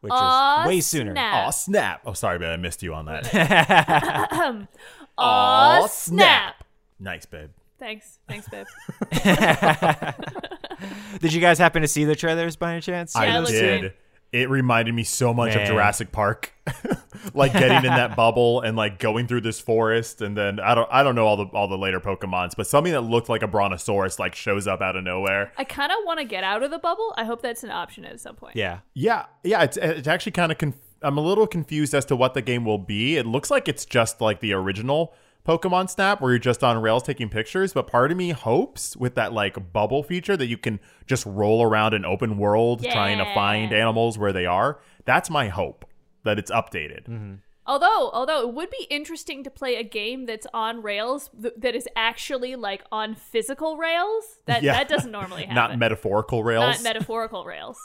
[0.00, 1.12] which Aw, is way sooner.
[1.12, 1.34] snap.
[1.46, 2.02] Aw, snap.
[2.06, 2.52] Oh, sorry, man.
[2.52, 3.34] I missed you on that.
[5.18, 6.62] Aw, Aw, snap.
[7.00, 7.50] nice, babe.
[7.78, 8.18] Thanks.
[8.28, 8.66] Thanks, babe.
[11.20, 13.14] Did you guys happen to see the trailers by any chance?
[13.14, 13.80] Yeah, it I looks did.
[13.80, 13.92] great.
[14.32, 15.62] It reminded me so much Man.
[15.62, 16.52] of Jurassic Park,
[17.34, 20.88] like getting in that bubble and like going through this forest, and then I don't
[20.90, 23.46] I don't know all the all the later Pokemons, but something that looked like a
[23.46, 25.52] Brontosaurus like shows up out of nowhere.
[25.56, 27.14] I kind of want to get out of the bubble.
[27.16, 28.56] I hope that's an option at some point.
[28.56, 28.80] Yeah.
[28.92, 29.62] Yeah, yeah.
[29.62, 32.64] It's it's actually kind of conf- I'm a little confused as to what the game
[32.64, 33.16] will be.
[33.16, 35.14] It looks like it's just like the original
[35.46, 37.72] Pokemon Snap, where you're just on rails taking pictures.
[37.72, 41.62] But part of me hopes with that like bubble feature that you can just roll
[41.62, 44.80] around an open world trying to find animals where they are.
[45.04, 45.84] That's my hope
[46.24, 47.38] that it's updated.
[47.66, 51.74] Although, although it would be interesting to play a game that's on rails th- that
[51.74, 54.24] is actually like on physical rails.
[54.46, 54.74] That Yeah.
[54.74, 55.54] that doesn't normally happen.
[55.54, 56.76] Not metaphorical rails.
[56.76, 57.78] Not metaphorical rails.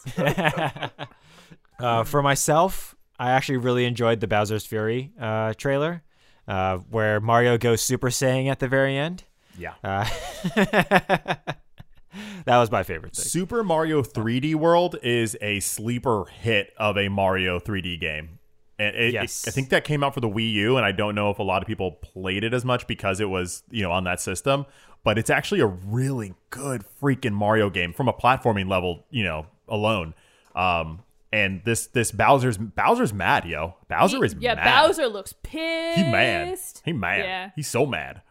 [1.79, 6.03] Uh, for myself, I actually really enjoyed the Bowser's Fury uh, trailer,
[6.49, 9.23] uh, where Mario goes Super Saiyan at the very end.
[9.57, 9.75] yeah.
[9.83, 10.05] Uh,
[12.45, 13.23] that was my favorite thing.
[13.25, 18.39] Super Mario 3D World is a sleeper hit of a Mario 3D game.
[18.77, 21.13] And it, it- I think that came out for the Wii U, and I don't
[21.15, 23.91] know if a lot of people played it as much because it was, you know,
[23.91, 24.65] on that system.
[25.03, 29.45] But it's actually a really good freaking Mario game from a platforming level, you know,
[29.67, 30.13] alone.
[30.55, 33.75] Um, and this this Bowser's Bowser's mad, yo.
[33.87, 34.87] Bowser is yeah, mad.
[34.87, 35.97] Bowser looks pissed.
[35.97, 36.57] He mad.
[36.85, 37.19] He mad.
[37.19, 37.49] Yeah.
[37.55, 38.21] He's so mad.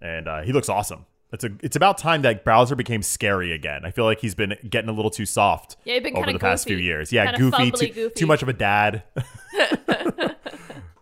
[0.00, 1.06] And uh, he looks awesome.
[1.32, 3.84] It's a it's about time that Bowser became scary again.
[3.84, 6.38] I feel like he's been getting a little too soft Yeah, he's been over kinda
[6.38, 6.76] the past goofy.
[6.76, 7.12] few years.
[7.12, 8.14] Yeah, Kinda goofy, fumbly too, goofy.
[8.14, 9.02] too much of a dad.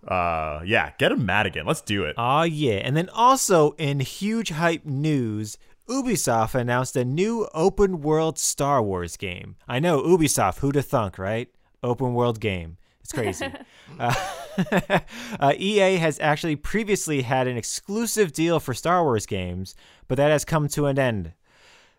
[0.08, 1.66] uh yeah, get him mad again.
[1.66, 2.14] Let's do it.
[2.18, 2.74] Aw, yeah.
[2.76, 5.58] And then also in huge hype news,
[5.88, 9.56] Ubisoft announced a new open world Star Wars game.
[9.68, 11.48] I know, Ubisoft, who to thunk, right?
[11.82, 12.78] Open world game.
[13.00, 13.46] It's crazy.
[14.00, 14.14] uh,
[15.38, 19.76] uh, EA has actually previously had an exclusive deal for Star Wars games,
[20.08, 21.34] but that has come to an end.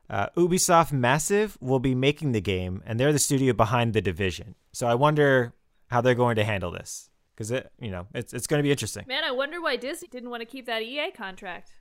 [0.09, 4.55] Uh, Ubisoft Massive will be making the game, and they're the studio behind the Division.
[4.73, 5.53] So I wonder
[5.87, 8.71] how they're going to handle this because it, you know, it's it's going to be
[8.71, 9.05] interesting.
[9.07, 11.71] Man, I wonder why Disney didn't want to keep that EA contract.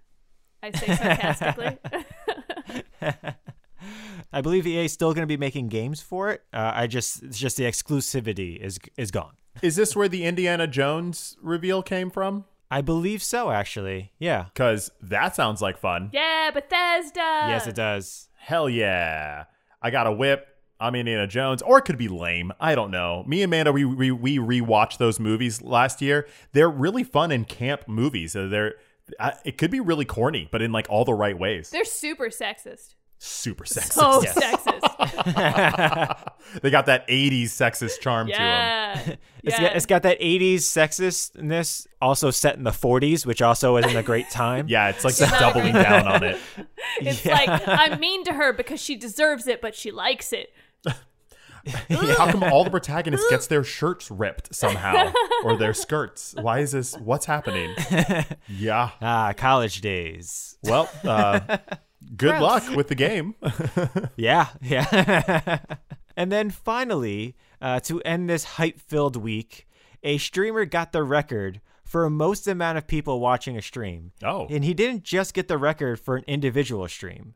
[0.66, 1.78] I say sarcastically.
[4.32, 6.42] I believe EA is still going to be making games for it.
[6.52, 9.34] Uh, I just it's just the exclusivity is is gone.
[9.62, 12.44] Is this where the Indiana Jones reveal came from?
[12.70, 14.12] I believe so, actually.
[14.18, 14.46] Yeah.
[14.54, 16.10] Cuz that sounds like fun.
[16.12, 17.46] yeah, Bethesda.
[17.48, 18.28] yes, it does.
[18.36, 19.44] Hell yeah.
[19.80, 20.48] I got a whip.
[20.78, 22.52] I'm Indiana Jones, or it could be lame.
[22.60, 23.24] I don't know.
[23.26, 26.26] Me and Amanda, we we, we rewatched those movies last year.
[26.52, 28.32] They're really fun and camp movies.
[28.32, 28.74] So they're
[29.20, 31.70] I, it could be really corny, but in like all the right ways.
[31.70, 32.94] They're super sexist.
[33.18, 33.92] Super sexist.
[33.92, 34.36] So Yes.
[34.36, 34.86] sexist.
[36.62, 38.40] they got that 80s sexist charm to them.
[38.42, 39.14] Yeah.
[39.46, 39.68] It's, yeah.
[39.68, 44.02] got, it's got that 80s sexistness also set in the 40s, which also isn't a
[44.02, 44.66] great time.
[44.68, 46.36] Yeah, it's like doubling down on it.
[47.00, 50.52] It's like I'm mean to her because she deserves it, but she likes it.
[51.90, 55.12] How come all the protagonists gets their shirts ripped somehow
[55.44, 56.34] or their skirts?
[56.40, 56.96] Why is this?
[56.96, 57.74] What's happening?
[58.48, 58.90] Yeah.
[59.02, 60.56] Ah, college days.
[60.62, 61.58] Well, uh,
[62.16, 63.34] good luck with the game.
[64.16, 65.58] Yeah, yeah.
[66.16, 69.66] and then finally, uh, to end this hype filled week,
[70.02, 74.12] a streamer got the record for most amount of people watching a stream.
[74.22, 74.46] Oh.
[74.50, 77.34] And he didn't just get the record for an individual stream,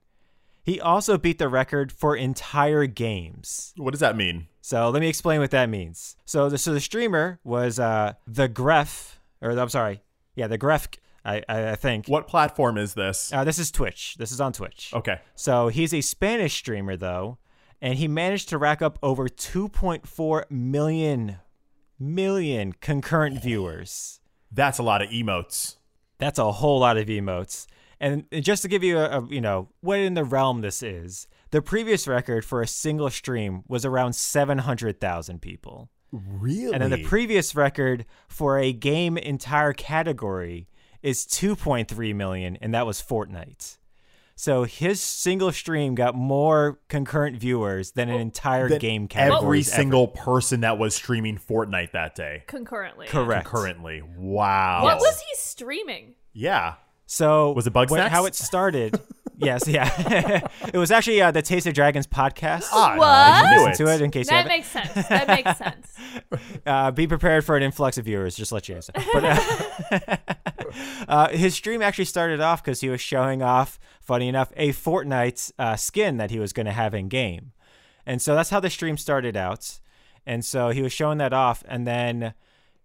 [0.62, 3.72] he also beat the record for entire games.
[3.76, 4.48] What does that mean?
[4.60, 6.16] So let me explain what that means.
[6.24, 10.02] So the so the streamer was uh TheGrefg, or I'm sorry,
[10.34, 10.96] yeah, TheGrefg.
[11.24, 12.06] I I, I think.
[12.06, 13.32] What platform is this?
[13.32, 14.16] Uh, this is Twitch.
[14.18, 14.90] This is on Twitch.
[14.94, 15.20] Okay.
[15.34, 17.38] So he's a Spanish streamer though,
[17.80, 21.38] and he managed to rack up over 2.4 million
[21.98, 24.20] million concurrent viewers.
[24.50, 25.76] That's a lot of emotes.
[26.18, 27.66] That's a whole lot of emotes.
[28.00, 31.26] And just to give you a, a you know what in the realm this is,
[31.50, 35.90] the previous record for a single stream was around 700,000 people.
[36.12, 36.72] Really?
[36.72, 40.68] And then the previous record for a game entire category
[41.02, 43.78] is 2.3 million, and that was Fortnite.
[44.34, 49.42] So his single stream got more concurrent viewers than an entire Than game category.
[49.42, 52.44] Every single person that was streaming Fortnite that day.
[52.46, 53.06] Concurrently.
[53.06, 53.46] correct.
[53.46, 54.02] Currently.
[54.16, 54.82] Wow.
[54.82, 56.14] What was he streaming?
[56.32, 56.76] Yeah.
[57.10, 59.00] So Was it Bug what- How it started?
[59.36, 60.46] yes, yeah.
[60.72, 62.68] it was actually uh, the Taste of Dragons podcast.
[62.70, 63.08] Ah, What?
[63.08, 64.52] I knew Listen to it in case you That haven't.
[64.52, 65.08] makes sense.
[65.08, 65.94] That makes sense.
[66.66, 68.36] uh, be prepared for an influx of viewers.
[68.36, 69.04] Just let you guys know.
[69.12, 70.16] But uh,
[71.08, 75.50] uh, his stream actually started off because he was showing off, funny enough, a Fortnite
[75.58, 77.50] uh, skin that he was going to have in game,
[78.06, 79.80] and so that's how the stream started out.
[80.26, 82.34] And so he was showing that off, and then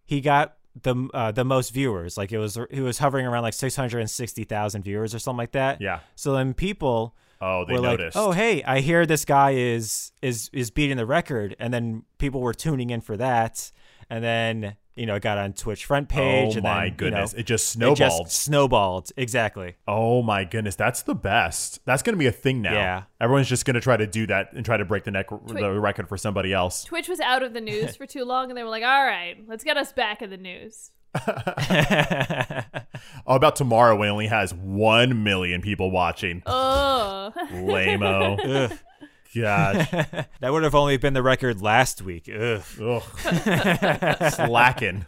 [0.04, 2.18] he got the uh, the most viewers.
[2.18, 5.20] Like it was he was hovering around like six hundred and sixty thousand viewers or
[5.20, 5.82] something like that.
[5.82, 6.00] Yeah.
[6.16, 8.16] So then people Oh, they were noticed.
[8.16, 12.04] like, "Oh, hey, I hear this guy is is is beating the record," and then
[12.18, 13.72] people were tuning in for that,
[14.10, 16.54] and then you know it got on Twitch front oh page.
[16.54, 17.34] Oh and my then, you goodness.
[17.34, 17.98] know, it just snowballed.
[17.98, 18.26] it snowballed.
[18.28, 19.76] just snowballed exactly.
[19.88, 21.80] Oh my goodness, that's the best.
[21.86, 22.74] That's going to be a thing now.
[22.74, 23.04] Yeah.
[23.20, 25.80] Everyone's just going to try to do that and try to break the neck the
[25.80, 26.84] record for somebody else.
[26.84, 29.38] Twitch was out of the news for too long, and they were like, "All right,
[29.48, 30.92] let's get us back in the news."
[31.28, 32.62] Oh,
[33.28, 36.44] about tomorrow when it only has 1 million people watching.
[36.46, 38.70] Oh, Lame-o.
[39.36, 39.88] Gosh.
[40.40, 42.30] That would have only been the record last week.
[42.30, 42.64] Ugh.
[42.80, 43.04] Ugh.
[44.32, 45.06] Slacking.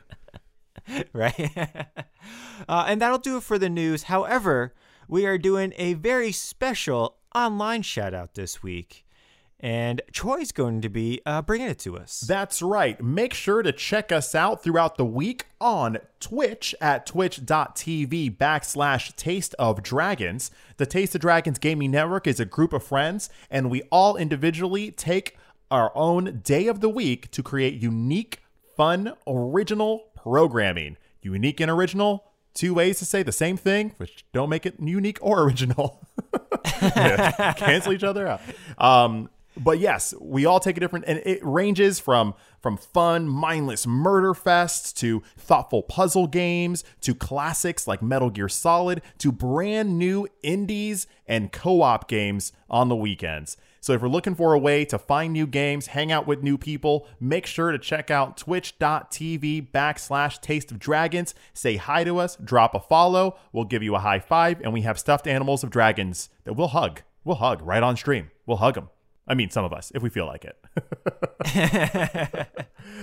[1.14, 1.52] right?
[2.70, 4.04] uh, and that'll do it for the news.
[4.04, 4.74] However,
[5.08, 9.06] we are doing a very special online shout out this week.
[9.60, 12.20] And Troy's going to be uh, bringing it to us.
[12.20, 13.02] That's right.
[13.02, 19.56] Make sure to check us out throughout the week on Twitch at twitch.tv backslash Taste
[19.58, 20.52] of Dragons.
[20.78, 24.92] The Taste of Dragons Gaming Network is a group of friends, and we all individually
[24.92, 25.38] take
[25.72, 28.44] our own day of the week to create unique,
[28.76, 30.98] fun, original programming.
[31.24, 35.18] Unique and original, two ways to say the same thing, which don't make it unique
[35.20, 36.08] or original.
[36.64, 38.42] Cancel each other out.
[38.78, 43.86] Um, but yes, we all take a different, and it ranges from from fun, mindless
[43.86, 50.28] murder fests to thoughtful puzzle games to classics like Metal Gear Solid to brand new
[50.42, 53.58] indies and co-op games on the weekends.
[53.80, 56.58] So if you're looking for a way to find new games, hang out with new
[56.58, 61.34] people, make sure to check out twitch.tv backslash taste of dragons.
[61.54, 64.82] Say hi to us, drop a follow, we'll give you a high five, and we
[64.82, 67.02] have stuffed animals of dragons that we'll hug.
[67.24, 68.32] We'll hug right on stream.
[68.46, 68.90] We'll hug them.
[69.28, 70.58] I mean, some of us, if we feel like it.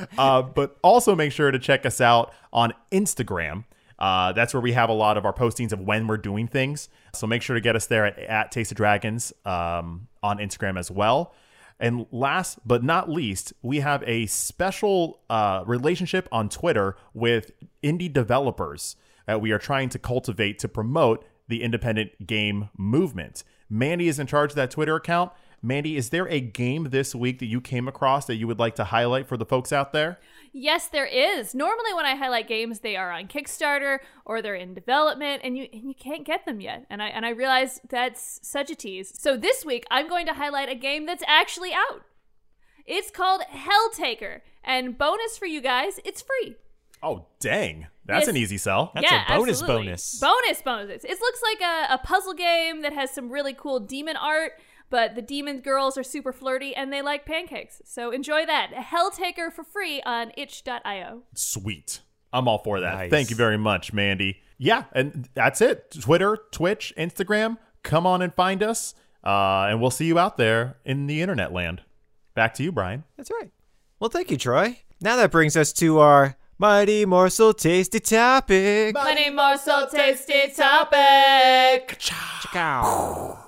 [0.18, 3.64] uh, but also make sure to check us out on Instagram.
[3.98, 6.88] Uh, that's where we have a lot of our postings of when we're doing things.
[7.14, 10.78] So make sure to get us there at, at Taste of Dragons um, on Instagram
[10.78, 11.34] as well.
[11.78, 17.50] And last but not least, we have a special uh, relationship on Twitter with
[17.82, 23.44] indie developers that we are trying to cultivate to promote the independent game movement.
[23.68, 25.32] Mandy is in charge of that Twitter account.
[25.64, 28.74] Mandy, is there a game this week that you came across that you would like
[28.76, 30.18] to highlight for the folks out there?
[30.52, 31.54] yes, there is.
[31.54, 35.66] Normally, when I highlight games, they are on Kickstarter or they're in development, and you
[35.72, 36.86] and you can't get them yet.
[36.88, 39.18] And I and I realize that's such a tease.
[39.20, 42.02] So this week, I'm going to highlight a game that's actually out.
[42.86, 46.56] It's called Helltaker, and bonus for you guys, it's free.
[47.02, 47.88] Oh, dang.
[48.06, 48.28] That's Yes.
[48.28, 48.92] an easy sell.
[48.94, 49.86] That's yeah, a bonus absolutely.
[49.86, 50.20] bonus.
[50.20, 51.04] Bonus bonuses.
[51.04, 54.52] It looks like a, a puzzle game that has some really cool demon art,
[54.94, 57.82] but the demon girls are super flirty and they like pancakes.
[57.84, 58.70] So enjoy that.
[58.74, 61.22] Helltaker for free on itch.io.
[61.34, 61.98] Sweet.
[62.32, 62.94] I'm all for that.
[62.94, 63.10] Nice.
[63.10, 64.38] Thank you very much, Mandy.
[64.56, 65.90] Yeah, and that's it.
[66.00, 67.58] Twitter, Twitch, Instagram.
[67.82, 71.52] Come on and find us, uh, and we'll see you out there in the internet
[71.52, 71.82] land.
[72.36, 73.02] Back to you, Brian.
[73.16, 73.50] That's right.
[73.98, 74.78] Well, thank you, Troy.
[75.00, 78.94] Now that brings us to our mighty morsel tasty topic.
[78.94, 81.96] Money morsel tasty topic.
[81.98, 83.40] Ciao.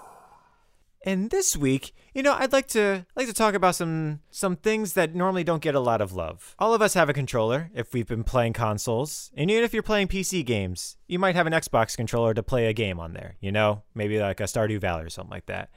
[1.07, 4.95] And this week, you know, I'd like to like to talk about some some things
[4.95, 6.57] that normally don't get a lot of love.
[6.59, 9.85] All of us have a controller if we've been playing consoles, and even if you're
[9.85, 13.37] playing PC games, you might have an Xbox controller to play a game on there.
[13.41, 15.71] You know, maybe like a Stardew Valley or something like that.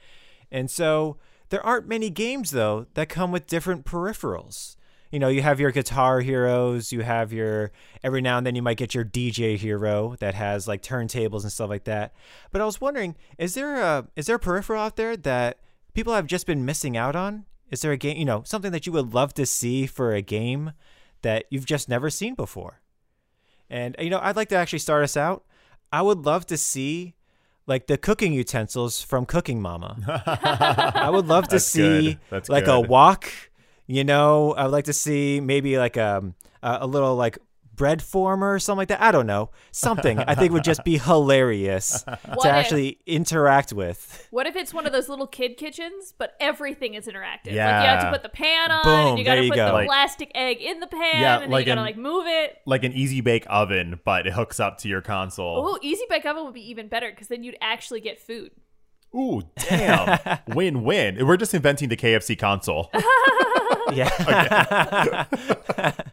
[0.50, 1.16] And so
[1.50, 4.74] there aren't many games though that come with different peripherals.
[5.10, 8.62] You know, you have your guitar heroes, you have your every now and then you
[8.62, 12.12] might get your DJ hero that has like turntables and stuff like that.
[12.52, 15.58] But I was wondering, is there a is there a peripheral out there that
[15.94, 17.44] people have just been missing out on?
[17.70, 20.22] Is there a game, you know, something that you would love to see for a
[20.22, 20.72] game
[21.22, 22.80] that you've just never seen before?
[23.68, 25.44] And you know, I'd like to actually start us out.
[25.92, 27.14] I would love to see
[27.66, 29.96] like the cooking utensils from Cooking Mama.
[30.94, 32.48] I would love to That's see good.
[32.48, 32.88] Like a good.
[32.88, 33.32] wok.
[33.90, 37.38] You know, I would like to see maybe like um, a a little like
[37.74, 39.00] bread former or something like that.
[39.00, 39.50] I don't know.
[39.72, 44.28] Something I think would just be hilarious What to if- actually interact with.
[44.30, 47.46] What if it's one of those little kid kitchens, but everything is interactive?
[47.46, 49.66] Like you have to put the pan on, Boom, and you gotta you put go.
[49.66, 51.96] the Like- plastic egg in the pan, Yeah, and then like you gotta an- like
[51.96, 52.58] move it.
[52.66, 55.64] Like an easy bake oven, but it hooks up to your console.
[55.66, 58.52] Oh, easy bake oven would be even better because then you'd actually get food.
[59.14, 60.38] Ooh, damn.
[60.48, 61.26] win win.
[61.26, 62.90] We're just inventing the KFC console.
[63.92, 64.08] Yeah.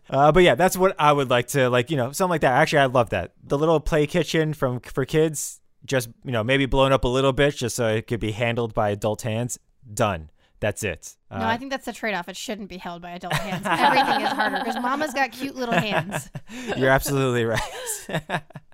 [0.09, 1.91] uh, but yeah, that's what I would like to like.
[1.91, 2.53] You know, something like that.
[2.53, 3.33] Actually, I love that.
[3.43, 7.33] The little play kitchen from for kids, just you know, maybe blown up a little
[7.33, 9.59] bit, just so it could be handled by adult hands.
[9.93, 10.31] Done.
[10.59, 11.15] That's it.
[11.29, 12.27] Uh, No, I think that's the trade off.
[12.29, 13.63] It shouldn't be held by adult hands.
[13.63, 16.29] Everything is harder because mama's got cute little hands.
[16.77, 17.61] you're absolutely right.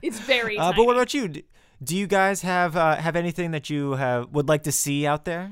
[0.01, 0.57] It's very.
[0.57, 1.43] uh, but what about you?
[1.83, 5.05] D- Do you guys have uh, have anything that you have would like to see
[5.05, 5.51] out there?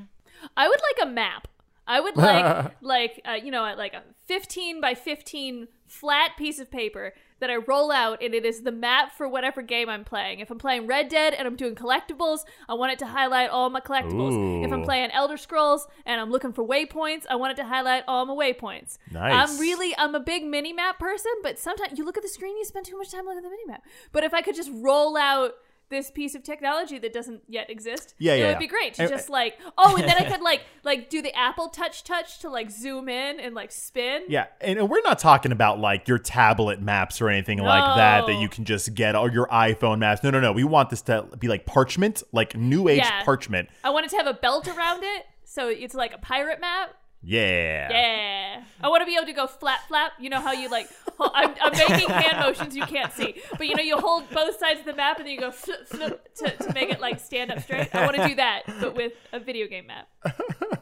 [0.56, 1.48] I would like a map.
[1.86, 6.70] I would like like uh, you know like a 15 by 15 flat piece of
[6.70, 10.38] paper that I roll out and it is the map for whatever game I'm playing.
[10.38, 13.68] If I'm playing Red Dead and I'm doing collectibles, I want it to highlight all
[13.68, 14.64] my collectibles.
[14.64, 18.04] If I'm playing Elder Scrolls and I'm looking for waypoints, I want it to highlight
[18.06, 18.96] all my waypoints.
[19.10, 19.50] Nice.
[19.50, 22.56] I'm really I'm a big mini map person, but sometimes you look at the screen,
[22.56, 23.82] you spend too much time looking at the mini map.
[24.12, 25.54] But if I could just roll out
[25.92, 28.58] this piece of technology that doesn't yet exist, Yeah, it yeah, It would yeah.
[28.58, 31.22] be great to And- just uh, like oh, and then I could like like do
[31.22, 34.22] the Apple Touch touch to like zoom in and like spin.
[34.28, 38.40] Yeah, and we're not talking about like your tablet maps or anything like that that
[38.40, 40.22] you can just get or your iPhone maps.
[40.24, 40.50] No, no, no.
[40.52, 43.22] We want this to be like parchment, like new age Yeah.
[43.22, 43.68] parchment.
[43.84, 46.94] I want it to have a belt around it, so it's like a pirate map.
[47.24, 47.88] Yeah.
[47.90, 50.12] Yeah, I want to be able to go flap flap.
[50.18, 50.88] You know how you like?
[51.18, 54.58] hol- I'm, I'm making hand motions you can't see, but you know you hold both
[54.58, 57.20] sides of the map and then you go flip flip to, to make it like
[57.20, 57.94] stand up straight.
[57.94, 60.08] I want to do that, but with a video game map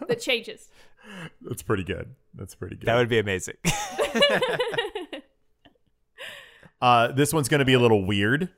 [0.09, 0.69] that changes.
[1.43, 2.15] That's pretty good.
[2.35, 2.87] That's pretty good.
[2.87, 3.57] That would be amazing.
[6.83, 8.49] Uh, this one's going to be a little weird.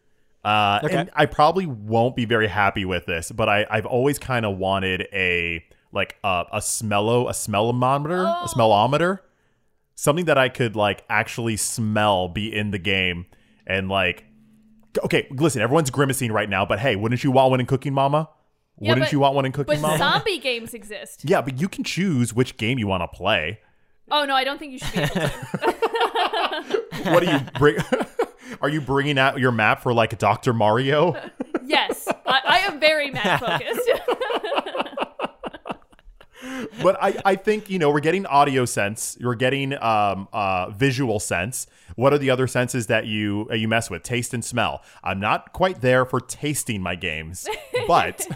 [0.45, 0.95] Uh, Okay.
[0.97, 4.59] And I probably won't be very happy with this, but I, I've always kind of
[4.59, 8.47] wanted a like a, a smello, a smellometer, a oh.
[8.47, 9.21] smellometer,
[9.95, 13.27] something that I could like actually smell be in the game
[13.67, 14.25] and like.
[15.03, 18.29] Okay, listen, everyone's grimacing right now, but hey, wouldn't you want one in Cooking Mama?
[18.79, 19.99] Yeah, wouldn't but- you want one in Cooking But Mama?
[19.99, 21.23] zombie games exist.
[21.25, 23.61] yeah, but you can choose which game you want to play.
[24.11, 25.33] Oh no, I don't think you should be able to.
[27.11, 27.77] What do you bring?
[28.61, 30.53] Are you bringing out your map for like Dr.
[30.53, 31.17] Mario?
[31.65, 33.91] Yes, I, I am very map focused.
[36.83, 39.16] But I, I think you know we're getting audio sense.
[39.21, 41.66] You're getting um uh visual sense.
[41.95, 44.03] What are the other senses that you uh, you mess with?
[44.03, 44.83] Taste and smell.
[45.04, 47.48] I'm not quite there for tasting my games
[47.87, 48.27] but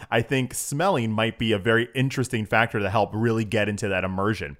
[0.10, 4.04] i think smelling might be a very interesting factor to help really get into that
[4.04, 4.56] immersion.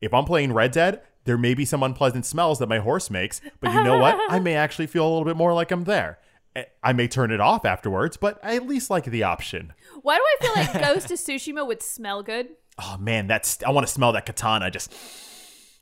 [0.00, 3.40] If i'm playing red dead there may be some unpleasant smells that my horse makes
[3.60, 4.18] but you know what?
[4.28, 6.18] I may actually feel a little bit more like i'm there.
[6.54, 9.74] Eh, I may turn it off afterwards, but I at least like the option.
[10.02, 12.48] Why do I feel like Ghost of Tsushima would smell good?
[12.78, 14.70] Oh man, that's I want to smell that katana.
[14.70, 14.92] Just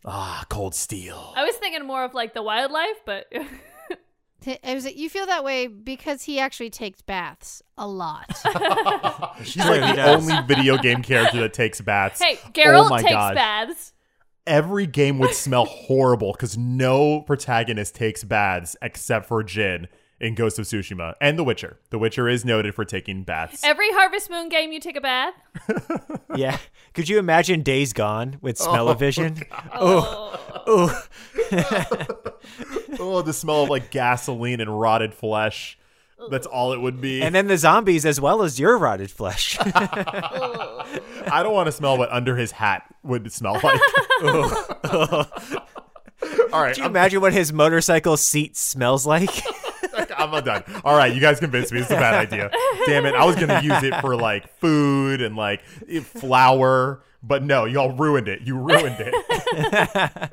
[0.05, 1.33] ah, cold steel.
[1.37, 3.27] I was thinking more of like the wildlife, but
[4.41, 8.27] T- It was, you feel that way because he actually takes baths a lot.
[9.43, 12.21] She's like the only video game character that takes baths.
[12.21, 13.35] hey, Geralt oh my takes God.
[13.35, 13.93] baths.
[14.47, 19.89] Every game would smell horrible because no protagonist takes baths except for Jin.
[20.21, 21.79] In Ghost of Tsushima and The Witcher.
[21.91, 23.63] The Witcher is noted for taking baths.
[23.65, 25.35] Every Harvest Moon game, you take a bath.
[26.37, 26.59] Yeah.
[26.95, 29.41] Could you imagine Days Gone with oh, smell-o-vision?
[29.73, 31.03] Oh, Oh,
[32.99, 35.79] oh, the smell of like gasoline and rotted flesh.
[36.31, 37.23] That's all it would be.
[37.23, 39.57] and then the zombies as well as your rotted flesh.
[39.61, 43.81] I don't want to smell what under his hat would smell like.
[44.15, 45.27] all
[46.53, 49.31] right, Could you I'm, imagine what his motorcycle seat smells like?
[50.35, 50.65] I'm done.
[50.85, 51.81] All right, you guys convinced me.
[51.81, 52.51] It's a bad idea.
[52.87, 53.15] Damn it.
[53.15, 55.63] I was to use it for like food and like
[56.03, 58.43] flour, but no, y'all ruined it.
[58.43, 60.33] You ruined it.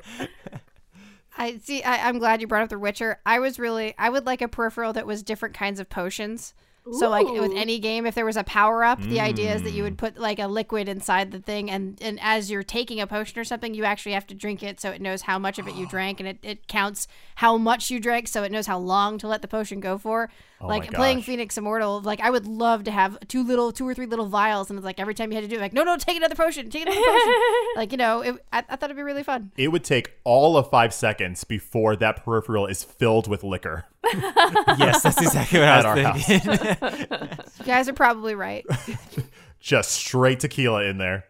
[1.36, 1.82] I see.
[1.82, 3.20] I, I'm glad you brought up The Witcher.
[3.24, 3.94] I was really.
[3.98, 6.54] I would like a peripheral that was different kinds of potions.
[6.90, 9.70] So like with any game, if there was a power up, the idea is that
[9.70, 9.84] you Mm.
[9.84, 13.38] would put like a liquid inside the thing, and and as you're taking a potion
[13.38, 15.74] or something, you actually have to drink it, so it knows how much of it
[15.76, 17.06] you drank, and it, it counts
[17.36, 20.28] how much you drank, so it knows how long to let the potion go for.
[20.60, 21.22] Oh like playing.
[21.22, 24.68] Phoenix Immortal, like I would love to have two little, two or three little vials,
[24.68, 26.34] and it's like every time you had to do it, like no, no, take another
[26.34, 27.34] potion, take another potion.
[27.76, 29.52] like you know, it, I, I thought it'd be really fun.
[29.56, 33.86] It would take all of five seconds before that peripheral is filled with liquor.
[34.04, 37.38] Yes, that's exactly what At I our was thinking.
[37.60, 38.66] You guys are probably right.
[39.60, 41.24] Just straight tequila in there.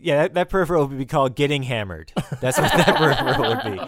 [0.00, 2.12] yeah, that, that peripheral would be called getting hammered.
[2.40, 3.78] That's what that peripheral would be.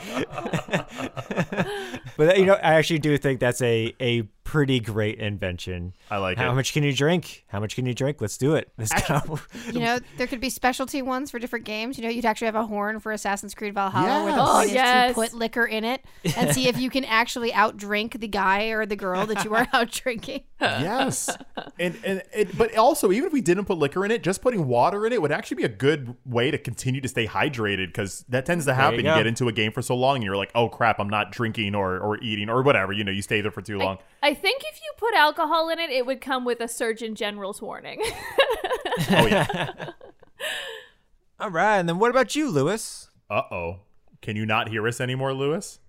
[2.17, 5.93] but you know, I actually do think that's a a pretty great invention.
[6.13, 6.41] I like it.
[6.41, 6.55] How it.
[6.55, 7.45] much can you drink?
[7.49, 8.21] How much can you drink?
[8.21, 8.71] Let's do it.
[8.79, 9.41] Let's go.
[9.73, 11.99] You know, there could be specialty ones for different games.
[11.99, 14.61] You know, you'd actually have a horn for Assassin's Creed Valhalla where the point Oh,
[14.61, 15.09] is yes.
[15.09, 16.05] to put liquor in it
[16.37, 19.67] and see if you can actually outdrink the guy or the girl that you are
[19.73, 20.45] out drinking.
[20.61, 21.29] yes.
[21.77, 24.69] And and it, but also even if we didn't put liquor in it, just putting
[24.69, 28.25] water in it would actually be a good way to continue to stay hydrated because
[28.29, 28.99] that tends to happen.
[29.01, 29.17] You, go.
[29.17, 31.75] get into a game for so long and you're like, oh crap, I'm not drinking
[31.75, 32.93] or or eating or whatever.
[32.93, 33.99] You know, you stay there for too long.
[34.23, 37.63] I think if you put alcohol in it, it would come with a Surgeon General's
[37.63, 37.99] warning.
[39.11, 39.73] oh yeah.
[41.41, 43.11] All right, and then what about you, Lewis?
[43.31, 43.81] Uh oh.
[44.21, 45.81] Can you not hear us anymore, Lewis?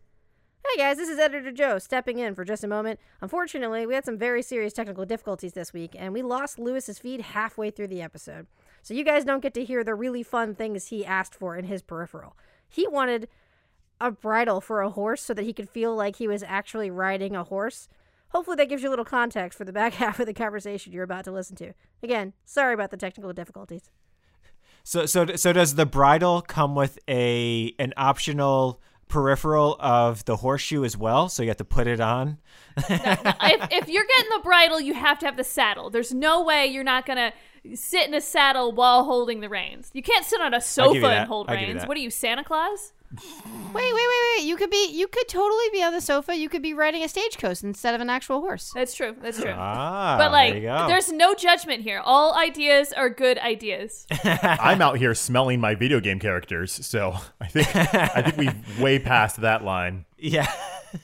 [0.66, 3.02] Hey guys, this is Editor Joe stepping in for just a moment.
[3.20, 7.20] Unfortunately, we had some very serious technical difficulties this week, and we lost Lewis's feed
[7.22, 8.48] halfway through the episode.
[8.82, 11.66] So you guys don't get to hear the really fun things he asked for in
[11.66, 12.38] his peripheral.
[12.70, 13.28] He wanted
[14.00, 17.36] a bridle for a horse so that he could feel like he was actually riding
[17.36, 17.90] a horse.
[18.36, 21.06] Hopefully that gives you a little context for the back half of the conversation you're
[21.06, 21.72] about to listen to.
[22.04, 23.90] Again, sorry about the technical difficulties.
[24.84, 30.84] So so so does the bridle come with a an optional peripheral of the horseshoe
[30.84, 31.30] as well?
[31.30, 32.40] So you have to put it on.
[32.78, 35.90] if, if you're getting the bridle, you have to have the saddle.
[35.90, 37.32] There's no way you're not gonna
[37.74, 39.92] sit in a saddle while holding the reins.
[39.94, 41.86] You can't sit on a sofa and hold I'll reins.
[41.86, 42.92] What are you, Santa Claus?
[43.18, 44.46] Wait, wait, wait, wait.
[44.46, 46.36] You could be you could totally be on the sofa.
[46.36, 48.72] You could be riding a stagecoach instead of an actual horse.
[48.74, 49.16] That's true.
[49.22, 49.54] That's true.
[49.56, 50.88] Ah, but like, there you go.
[50.88, 52.02] there's no judgment here.
[52.04, 54.08] All ideas are good ideas.
[54.24, 59.00] I'm out here smelling my video game characters, so I think I think we've way
[59.00, 60.06] past that line.
[60.18, 60.52] yeah.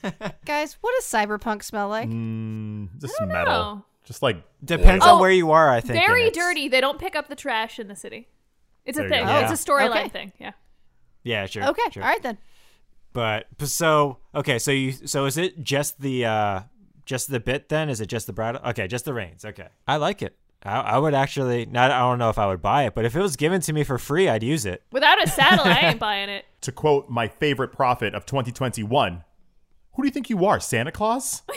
[0.46, 2.08] Guys, what does cyberpunk smell like?
[2.08, 3.52] Mm, just don't metal.
[3.52, 3.84] know.
[4.04, 5.12] Just like Depends oil.
[5.12, 5.94] on Oh, where you are, I think.
[6.04, 6.68] Very dirty.
[6.68, 8.28] They don't pick up the trash in the city.
[8.86, 9.26] It's a There you thing.
[9.26, 9.32] go.
[9.32, 9.50] Yeah.
[9.52, 10.08] It's a storyline Okay.
[10.08, 10.32] thing.
[10.40, 10.52] Yeah.
[11.24, 11.64] Yeah, sure.
[11.68, 12.02] Okay, sure.
[12.02, 12.38] all right then.
[13.12, 16.60] But but so okay, so you so is it just the uh
[17.04, 17.88] just the bit then?
[17.90, 18.60] Is it just the bridle?
[18.66, 19.44] Okay, just the reins.
[19.44, 20.36] Okay, I like it.
[20.64, 21.90] I, I would actually not.
[21.90, 23.84] I don't know if I would buy it, but if it was given to me
[23.84, 24.82] for free, I'd use it.
[24.92, 26.44] Without a saddle, I ain't buying it.
[26.62, 29.24] to quote my favorite prophet of 2021,
[29.94, 31.42] who do you think you are, Santa Claus?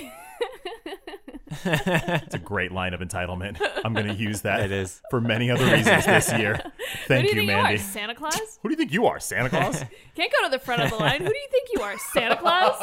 [1.64, 3.58] it's a great line of entitlement.
[3.84, 5.02] I'm going to use that It is.
[5.10, 6.56] for many other reasons this year.
[6.64, 6.72] Who
[7.08, 7.74] Thank do you, you, think Mandy.
[7.74, 8.60] you are, Santa Claus?
[8.62, 9.84] Who do you think you are, Santa Claus?
[10.16, 11.22] Can't go to the front of the line.
[11.22, 12.76] Who do you think you are, Santa Claus?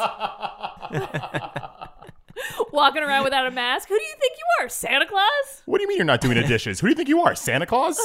[2.71, 3.87] Walking around without a mask.
[3.89, 5.61] Who do you think you are, Santa Claus?
[5.65, 6.79] what do you mean you're not doing the dishes?
[6.79, 7.99] Who do you think you are, Santa Claus?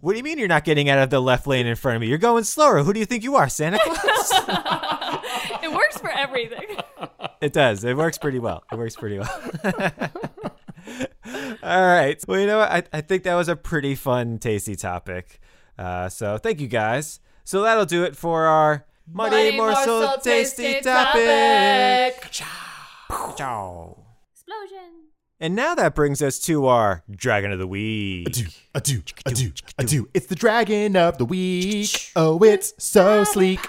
[0.00, 2.00] What do you mean you're not getting out of the left lane in front of
[2.00, 2.06] me?
[2.08, 2.82] You're going slower.
[2.82, 4.32] Who do you think you are, Santa Claus?
[5.62, 6.76] It works for everything.
[7.40, 7.84] It does.
[7.84, 8.62] It works pretty well.
[8.70, 9.42] It works pretty well.
[11.62, 12.22] All right.
[12.28, 12.70] Well, you know what?
[12.70, 15.40] I, I think that was a pretty fun, tasty topic.
[15.78, 17.20] Uh, so thank you guys.
[17.44, 22.20] So that'll do it for our Muddy Mighty Morsel, Morsel Tasty, Tasty Topic.
[22.20, 22.30] Topic.
[23.36, 24.04] Ciao.
[24.32, 25.05] Explosion.
[25.38, 28.26] And now that brings us to our Dragon of the Week.
[28.26, 30.08] Ado, ado, ado, ado.
[30.14, 32.10] It's the dragon of the week.
[32.16, 33.60] Oh, it's so sleek.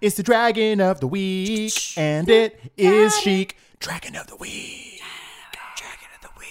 [0.00, 3.58] It's the dragon of the week, and it is chic.
[3.80, 5.02] Dragon of the week.
[5.76, 6.48] Dragon of the Week.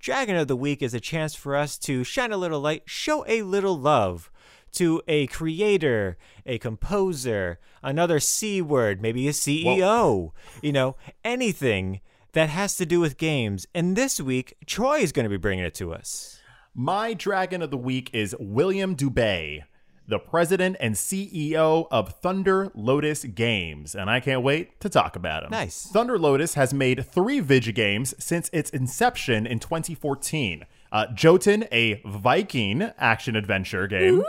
[0.00, 3.24] Dragon of the Week is a chance for us to shine a little light, show
[3.28, 4.32] a little love
[4.72, 12.00] to a creator, a composer, another C word, maybe a CEO, you know, anything
[12.32, 13.66] that has to do with games.
[13.74, 16.38] And this week, Troy is going to be bringing it to us.
[16.74, 19.64] My dragon of the week is William Dubé,
[20.06, 25.44] the president and CEO of Thunder Lotus Games, and I can't wait to talk about
[25.44, 25.50] him.
[25.50, 25.88] Nice.
[25.92, 30.64] Thunder Lotus has made three Vigi games since its inception in 2014.
[30.92, 34.24] Uh, Jotun, a Viking action adventure game.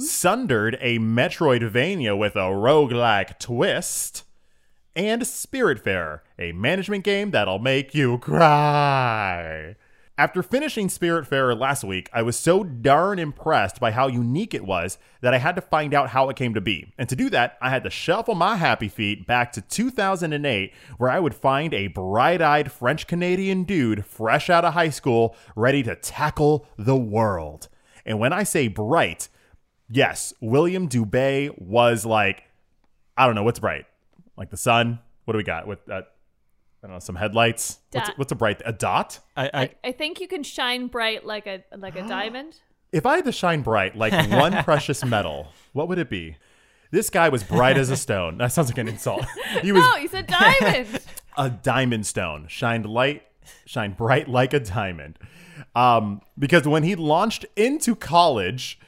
[0.00, 4.24] Sundered, a Metroidvania with a roguelike twist.
[4.96, 9.74] And Spiritfarer, a management game that'll make you cry.
[10.16, 14.96] After finishing Spiritfarer last week, I was so darn impressed by how unique it was
[15.20, 16.94] that I had to find out how it came to be.
[16.96, 21.10] And to do that, I had to shuffle my happy feet back to 2008, where
[21.10, 25.82] I would find a bright eyed French Canadian dude fresh out of high school ready
[25.82, 27.66] to tackle the world.
[28.06, 29.28] And when I say bright,
[29.90, 32.44] yes, William Dubé was like,
[33.16, 33.86] I don't know, what's bright?
[34.36, 34.98] Like the sun?
[35.24, 35.66] What do we got?
[35.66, 36.02] With uh,
[36.82, 37.78] I don't know, some headlights.
[37.92, 38.60] What's, what's a bright?
[38.64, 39.20] A dot?
[39.36, 42.60] I, I, I, I think you can shine bright like a like a diamond.
[42.92, 46.36] If I had to shine bright like one precious metal, what would it be?
[46.90, 48.38] This guy was bright as a stone.
[48.38, 49.24] That sounds like an insult.
[49.62, 51.00] He was No, you said diamond.
[51.36, 53.22] a diamond stone, shined light,
[53.66, 55.18] shined bright like a diamond.
[55.74, 58.78] Um, because when he launched into college,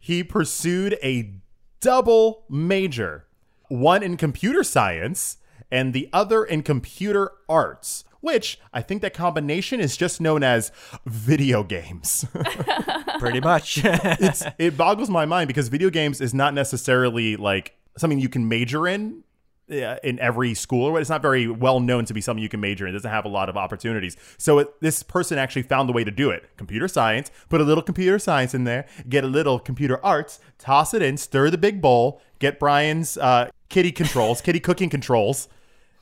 [0.00, 1.34] he pursued a
[1.80, 3.26] double major,
[3.72, 5.38] one in computer science
[5.70, 10.70] and the other in computer arts, which I think that combination is just known as
[11.06, 12.26] video games.
[13.18, 13.80] pretty much.
[13.82, 18.46] it's it boggles my mind because video games is not necessarily like something you can
[18.46, 19.24] major in
[19.72, 21.00] in every school or what.
[21.00, 22.90] It's not very well known to be something you can major in.
[22.90, 24.16] It doesn't have a lot of opportunities.
[24.38, 26.56] So it, this person actually found the way to do it.
[26.56, 30.94] Computer science, put a little computer science in there, get a little computer arts, toss
[30.94, 35.48] it in, stir the big bowl, get Brian's uh, kitty controls, kitty cooking controls,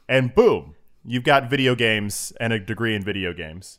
[0.09, 3.79] and boom, you've got video games and a degree in video games.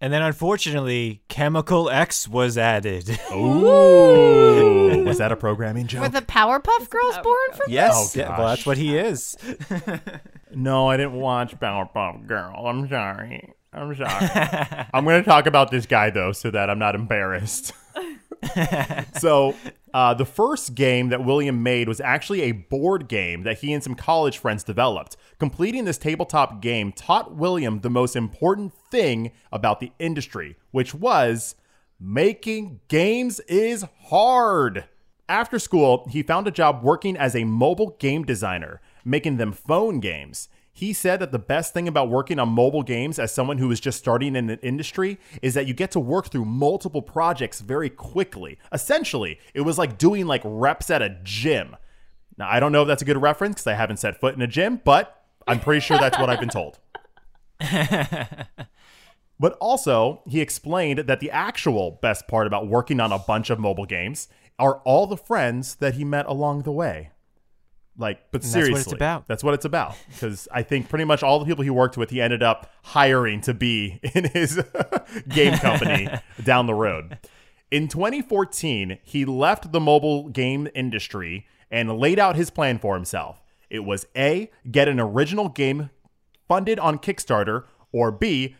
[0.00, 3.08] And then unfortunately, Chemical X was added.
[3.32, 6.02] Ooh, was that a programming joke?
[6.02, 9.36] Were the Powerpuff Girls born from yes, Oh, well, that's what he is.
[10.54, 12.66] No, I didn't watch Powerpuff Girl.
[12.66, 13.52] I'm sorry.
[13.72, 14.86] I'm sorry.
[14.94, 17.72] I'm going to talk about this guy though, so that I'm not embarrassed.
[19.18, 19.54] so,
[19.94, 23.82] uh, the first game that William made was actually a board game that he and
[23.82, 25.16] some college friends developed.
[25.38, 31.54] Completing this tabletop game taught William the most important thing about the industry, which was
[31.98, 34.84] making games is hard.
[35.28, 40.00] After school, he found a job working as a mobile game designer, making them phone
[40.00, 40.48] games.
[40.78, 43.80] He said that the best thing about working on mobile games as someone who is
[43.80, 47.90] just starting in the industry is that you get to work through multiple projects very
[47.90, 48.60] quickly.
[48.72, 51.74] Essentially, it was like doing like reps at a gym.
[52.36, 54.40] Now, I don't know if that's a good reference because I haven't set foot in
[54.40, 56.78] a gym, but I'm pretty sure that's what I've been told.
[59.40, 63.60] But also, he explained that the actual best part about working on a bunch of
[63.60, 64.26] mobile games
[64.58, 67.10] are all the friends that he met along the way.
[67.98, 68.74] Like, but seriously.
[68.74, 69.26] that's what it's about.
[69.26, 69.96] That's what it's about.
[70.08, 73.40] Because I think pretty much all the people he worked with, he ended up hiring
[73.42, 74.62] to be in his
[75.28, 76.08] game company
[76.44, 77.18] down the road.
[77.70, 83.42] In 2014, he left the mobile game industry and laid out his plan for himself.
[83.68, 85.90] It was A, get an original game
[86.46, 88.56] funded on Kickstarter, or B,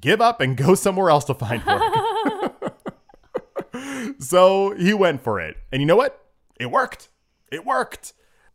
[0.00, 1.82] give up and go somewhere else to find work.
[4.18, 5.56] so he went for it.
[5.72, 6.22] And you know what?
[6.58, 7.08] It worked.
[7.50, 8.12] It worked.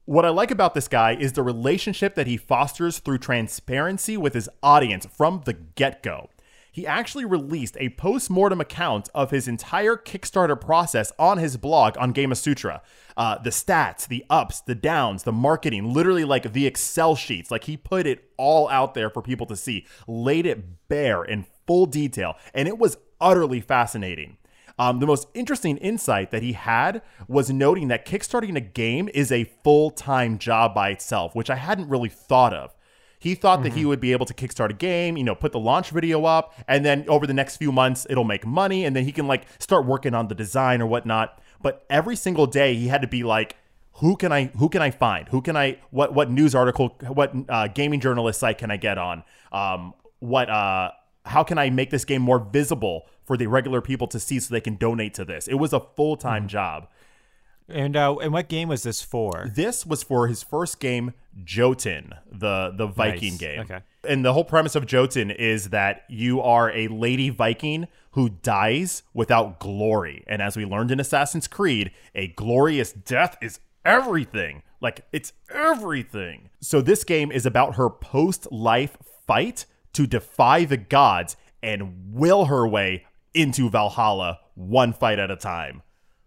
[0.08, 4.36] What I like about this guy is the relationship that he fosters through transparency with
[4.36, 6.30] his audience from the get go.
[6.72, 11.98] He actually released a post mortem account of his entire Kickstarter process on his blog
[11.98, 12.82] on Gamasutra.
[13.18, 17.50] Uh, the stats, the ups, the downs, the marketing, literally like the Excel sheets.
[17.50, 21.48] Like he put it all out there for people to see, laid it bare in
[21.66, 24.38] full detail, and it was utterly fascinating.
[24.78, 29.32] Um, the most interesting insight that he had was noting that kickstarting a game is
[29.32, 32.76] a full time job by itself, which I hadn't really thought of.
[33.18, 35.60] He thought that he would be able to kickstart a game, you know, put the
[35.60, 39.06] launch video up, and then over the next few months it'll make money, and then
[39.06, 41.42] he can like start working on the design or whatnot.
[41.62, 43.56] But every single day he had to be like,
[43.94, 45.28] who can I who can I find?
[45.30, 48.98] Who can I what what news article what uh, gaming journalist site can I get
[48.98, 49.24] on?
[49.52, 50.92] Um, what uh
[51.26, 54.54] how can I make this game more visible for the regular people to see so
[54.54, 55.48] they can donate to this?
[55.48, 56.88] It was a full time job.
[57.68, 59.50] and uh, and what game was this for?
[59.54, 61.14] This was for his first game,
[61.44, 63.40] Jotun, the the Viking Nice.
[63.40, 63.60] game.
[63.62, 63.80] Okay.
[64.08, 69.02] And the whole premise of Jotun is that you are a lady Viking who dies
[69.16, 70.24] without glory.
[70.28, 74.62] And as we learned in Assassin's Creed, a glorious death is everything.
[74.80, 76.50] Like, it's everything.
[76.62, 78.96] So, this game is about her post life
[79.26, 83.06] fight to defy the gods and will her way
[83.36, 85.82] into Valhalla one fight at a time.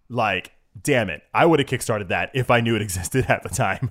[0.08, 1.22] Like, damn it.
[1.34, 3.90] I would have kickstarted that if I knew it existed at the time.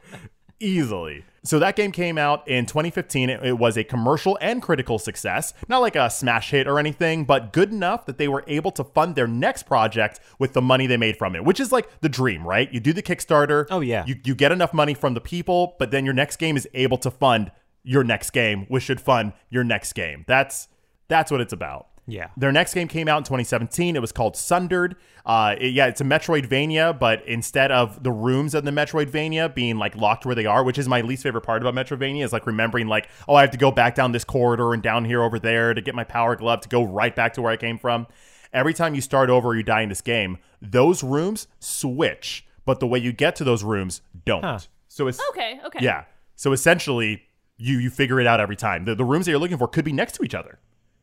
[0.60, 1.24] Easily.
[1.44, 3.30] So that game came out in 2015.
[3.30, 5.54] It, it was a commercial and critical success.
[5.68, 8.82] Not like a smash hit or anything, but good enough that they were able to
[8.82, 12.08] fund their next project with the money they made from it, which is like the
[12.08, 12.72] dream, right?
[12.72, 13.66] You do the Kickstarter.
[13.70, 14.04] Oh, yeah.
[14.04, 16.98] You, you get enough money from the people, but then your next game is able
[16.98, 17.52] to fund
[17.84, 20.24] your next game, which should fund your next game.
[20.26, 20.68] That's
[21.08, 21.88] that's what it's about.
[22.10, 22.28] Yeah.
[22.38, 23.94] Their next game came out in 2017.
[23.94, 24.96] It was called Sundered.
[25.26, 29.76] Uh, it- yeah, it's a Metroidvania, but instead of the rooms of the Metroidvania being
[29.76, 32.46] like locked where they are, which is my least favorite part about Metroidvania, is like
[32.46, 35.38] remembering like, oh, I have to go back down this corridor and down here over
[35.38, 38.06] there to get my power glove to go right back to where I came from.
[38.54, 42.80] Every time you start over or you die in this game, those rooms switch, but
[42.80, 44.42] the way you get to those rooms don't.
[44.42, 44.60] Huh.
[44.88, 45.84] So it's Okay, okay.
[45.84, 46.04] yeah.
[46.36, 47.24] So essentially,
[47.58, 48.86] you you figure it out every time.
[48.86, 50.58] The, the rooms that you're looking for could be next to each other.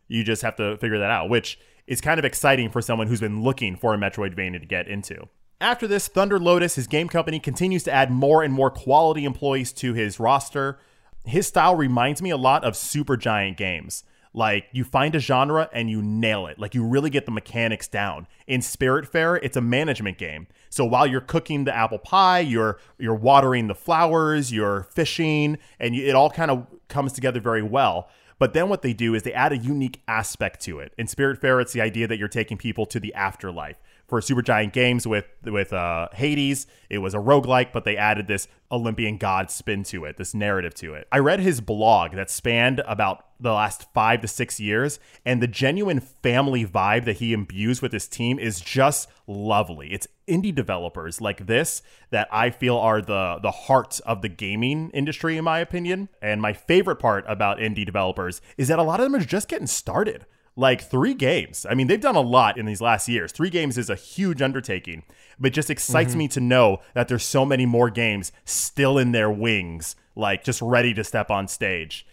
[0.07, 3.19] You just have to figure that out, which is kind of exciting for someone who's
[3.19, 5.27] been looking for a Metroidvania to get into.
[5.61, 9.71] After this, Thunder Lotus, his game company, continues to add more and more quality employees
[9.73, 10.79] to his roster.
[11.23, 14.03] His style reminds me a lot of Supergiant Games.
[14.35, 16.59] Like you find a genre and you nail it.
[16.59, 18.27] Like you really get the mechanics down.
[18.47, 20.47] In Spiritfarer, it's a management game.
[20.69, 25.95] So while you're cooking the apple pie, you're you're watering the flowers, you're fishing, and
[25.95, 28.09] you, it all kind of comes together very well.
[28.37, 30.93] But then what they do is they add a unique aspect to it.
[30.97, 33.77] In Spiritfarer, it's the idea that you're taking people to the afterlife.
[34.07, 38.47] For Supergiant Games with with uh, Hades, it was a roguelike, but they added this
[38.71, 41.07] Olympian god spin to it, this narrative to it.
[41.11, 45.47] I read his blog that spanned about the last five to six years, and the
[45.47, 49.91] genuine family vibe that he imbues with his team is just lovely.
[49.91, 51.81] It's indie developers like this
[52.11, 56.09] that I feel are the the heart of the gaming industry, in my opinion.
[56.21, 59.47] And my favorite part about indie developers is that a lot of them are just
[59.47, 60.25] getting started
[60.55, 61.65] like three games.
[61.69, 63.31] I mean, they've done a lot in these last years.
[63.31, 65.03] Three games is a huge undertaking,
[65.39, 66.19] but just excites mm-hmm.
[66.19, 70.61] me to know that there's so many more games still in their wings, like just
[70.61, 72.05] ready to step on stage.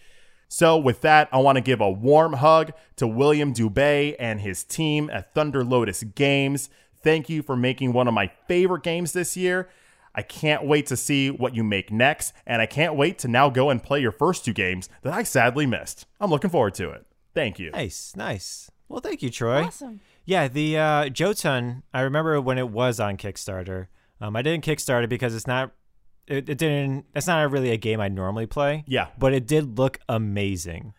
[0.49, 4.63] So, with that, I want to give a warm hug to William Dubé and his
[4.63, 6.69] team at Thunder Lotus Games.
[7.01, 9.69] Thank you for making one of my favorite games this year.
[10.13, 13.49] I can't wait to see what you make next, and I can't wait to now
[13.49, 16.05] go and play your first two games that I sadly missed.
[16.19, 17.03] I'm looking forward to it.
[17.33, 17.71] Thank you.
[17.71, 18.69] Nice, nice.
[18.89, 19.63] Well, thank you, Troy.
[19.63, 20.01] Awesome.
[20.25, 21.83] Yeah, the uh, Jotun.
[21.93, 23.87] I remember when it was on Kickstarter.
[24.21, 25.71] Um, I didn't Kickstarter because it's not.
[26.27, 27.05] It, it didn't.
[27.15, 28.83] It's not really a game I normally play.
[28.87, 29.07] Yeah.
[29.17, 30.93] but it did look amazing,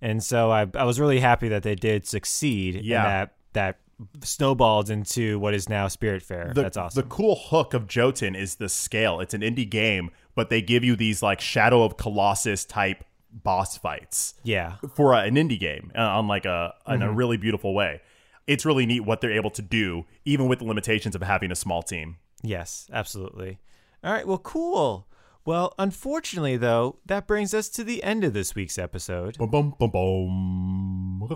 [0.00, 2.76] and so I I was really happy that they did succeed.
[2.84, 3.02] Yeah.
[3.02, 3.78] and that that
[4.22, 6.54] snowballed into what is now Spiritfarer.
[6.54, 7.02] The, That's awesome.
[7.02, 9.20] The cool hook of Jotun is the scale.
[9.20, 13.76] It's an indie game, but they give you these like Shadow of Colossus type boss
[13.78, 17.08] fights yeah, for a- an indie game uh, on like a in Mm-hmm.
[17.08, 18.00] a really beautiful way.
[18.46, 21.56] It's really neat what they're able to do, even with the limitations of having a
[21.56, 22.16] small team.
[22.42, 23.58] yes, absolutely.
[24.02, 25.06] All right, well, cool.
[25.44, 29.36] Well, unfortunately, though, that brings us to the end of this week's episode.
[29.38, 31.28] Boom, boom, boom, boom.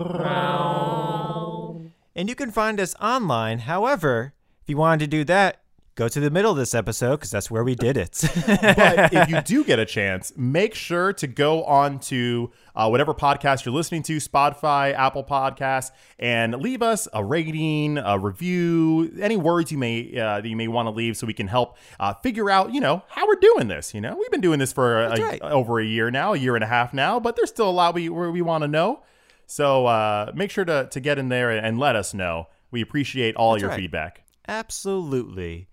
[2.15, 3.59] And you can find us online.
[3.59, 5.62] However, if you wanted to do that,
[5.95, 8.19] go to the middle of this episode because that's where we did it.
[8.47, 13.13] but if you do get a chance, make sure to go on to uh, whatever
[13.13, 19.37] podcast you're listening to, Spotify, Apple Podcasts, and leave us a rating, a review, any
[19.37, 22.13] words you may uh, that you may want to leave, so we can help uh,
[22.15, 23.93] figure out, you know, how we're doing this.
[23.93, 25.41] You know, we've been doing this for a, right.
[25.41, 27.93] over a year now, a year and a half now, but there's still a lot
[27.93, 29.03] we we want to know.
[29.45, 32.47] So uh, make sure to to get in there and, and let us know.
[32.71, 33.79] We appreciate all That's your right.
[33.79, 34.23] feedback.
[34.47, 35.67] Absolutely.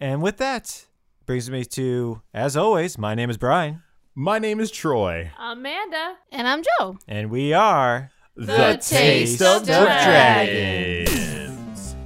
[0.00, 0.86] And with that,
[1.26, 3.82] brings me to, as always, my name is Brian,
[4.14, 5.30] My name is Troy.
[5.38, 6.14] Amanda.
[6.32, 6.98] And I'm Joe.
[7.08, 11.08] and we are The Taste of Dragons.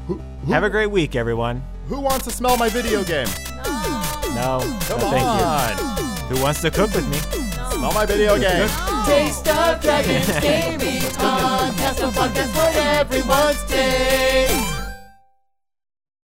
[0.07, 1.63] Who, who, Have a great week, everyone.
[1.89, 3.29] who wants to smell my video game?
[4.35, 5.77] No, no Come thank on.
[5.79, 5.85] you.
[6.37, 7.19] Who wants to cook with me?
[7.73, 8.69] Smell my video game.
[9.05, 14.82] Taste of Dragons Gaming Podcast, a podcast for everyone's taste.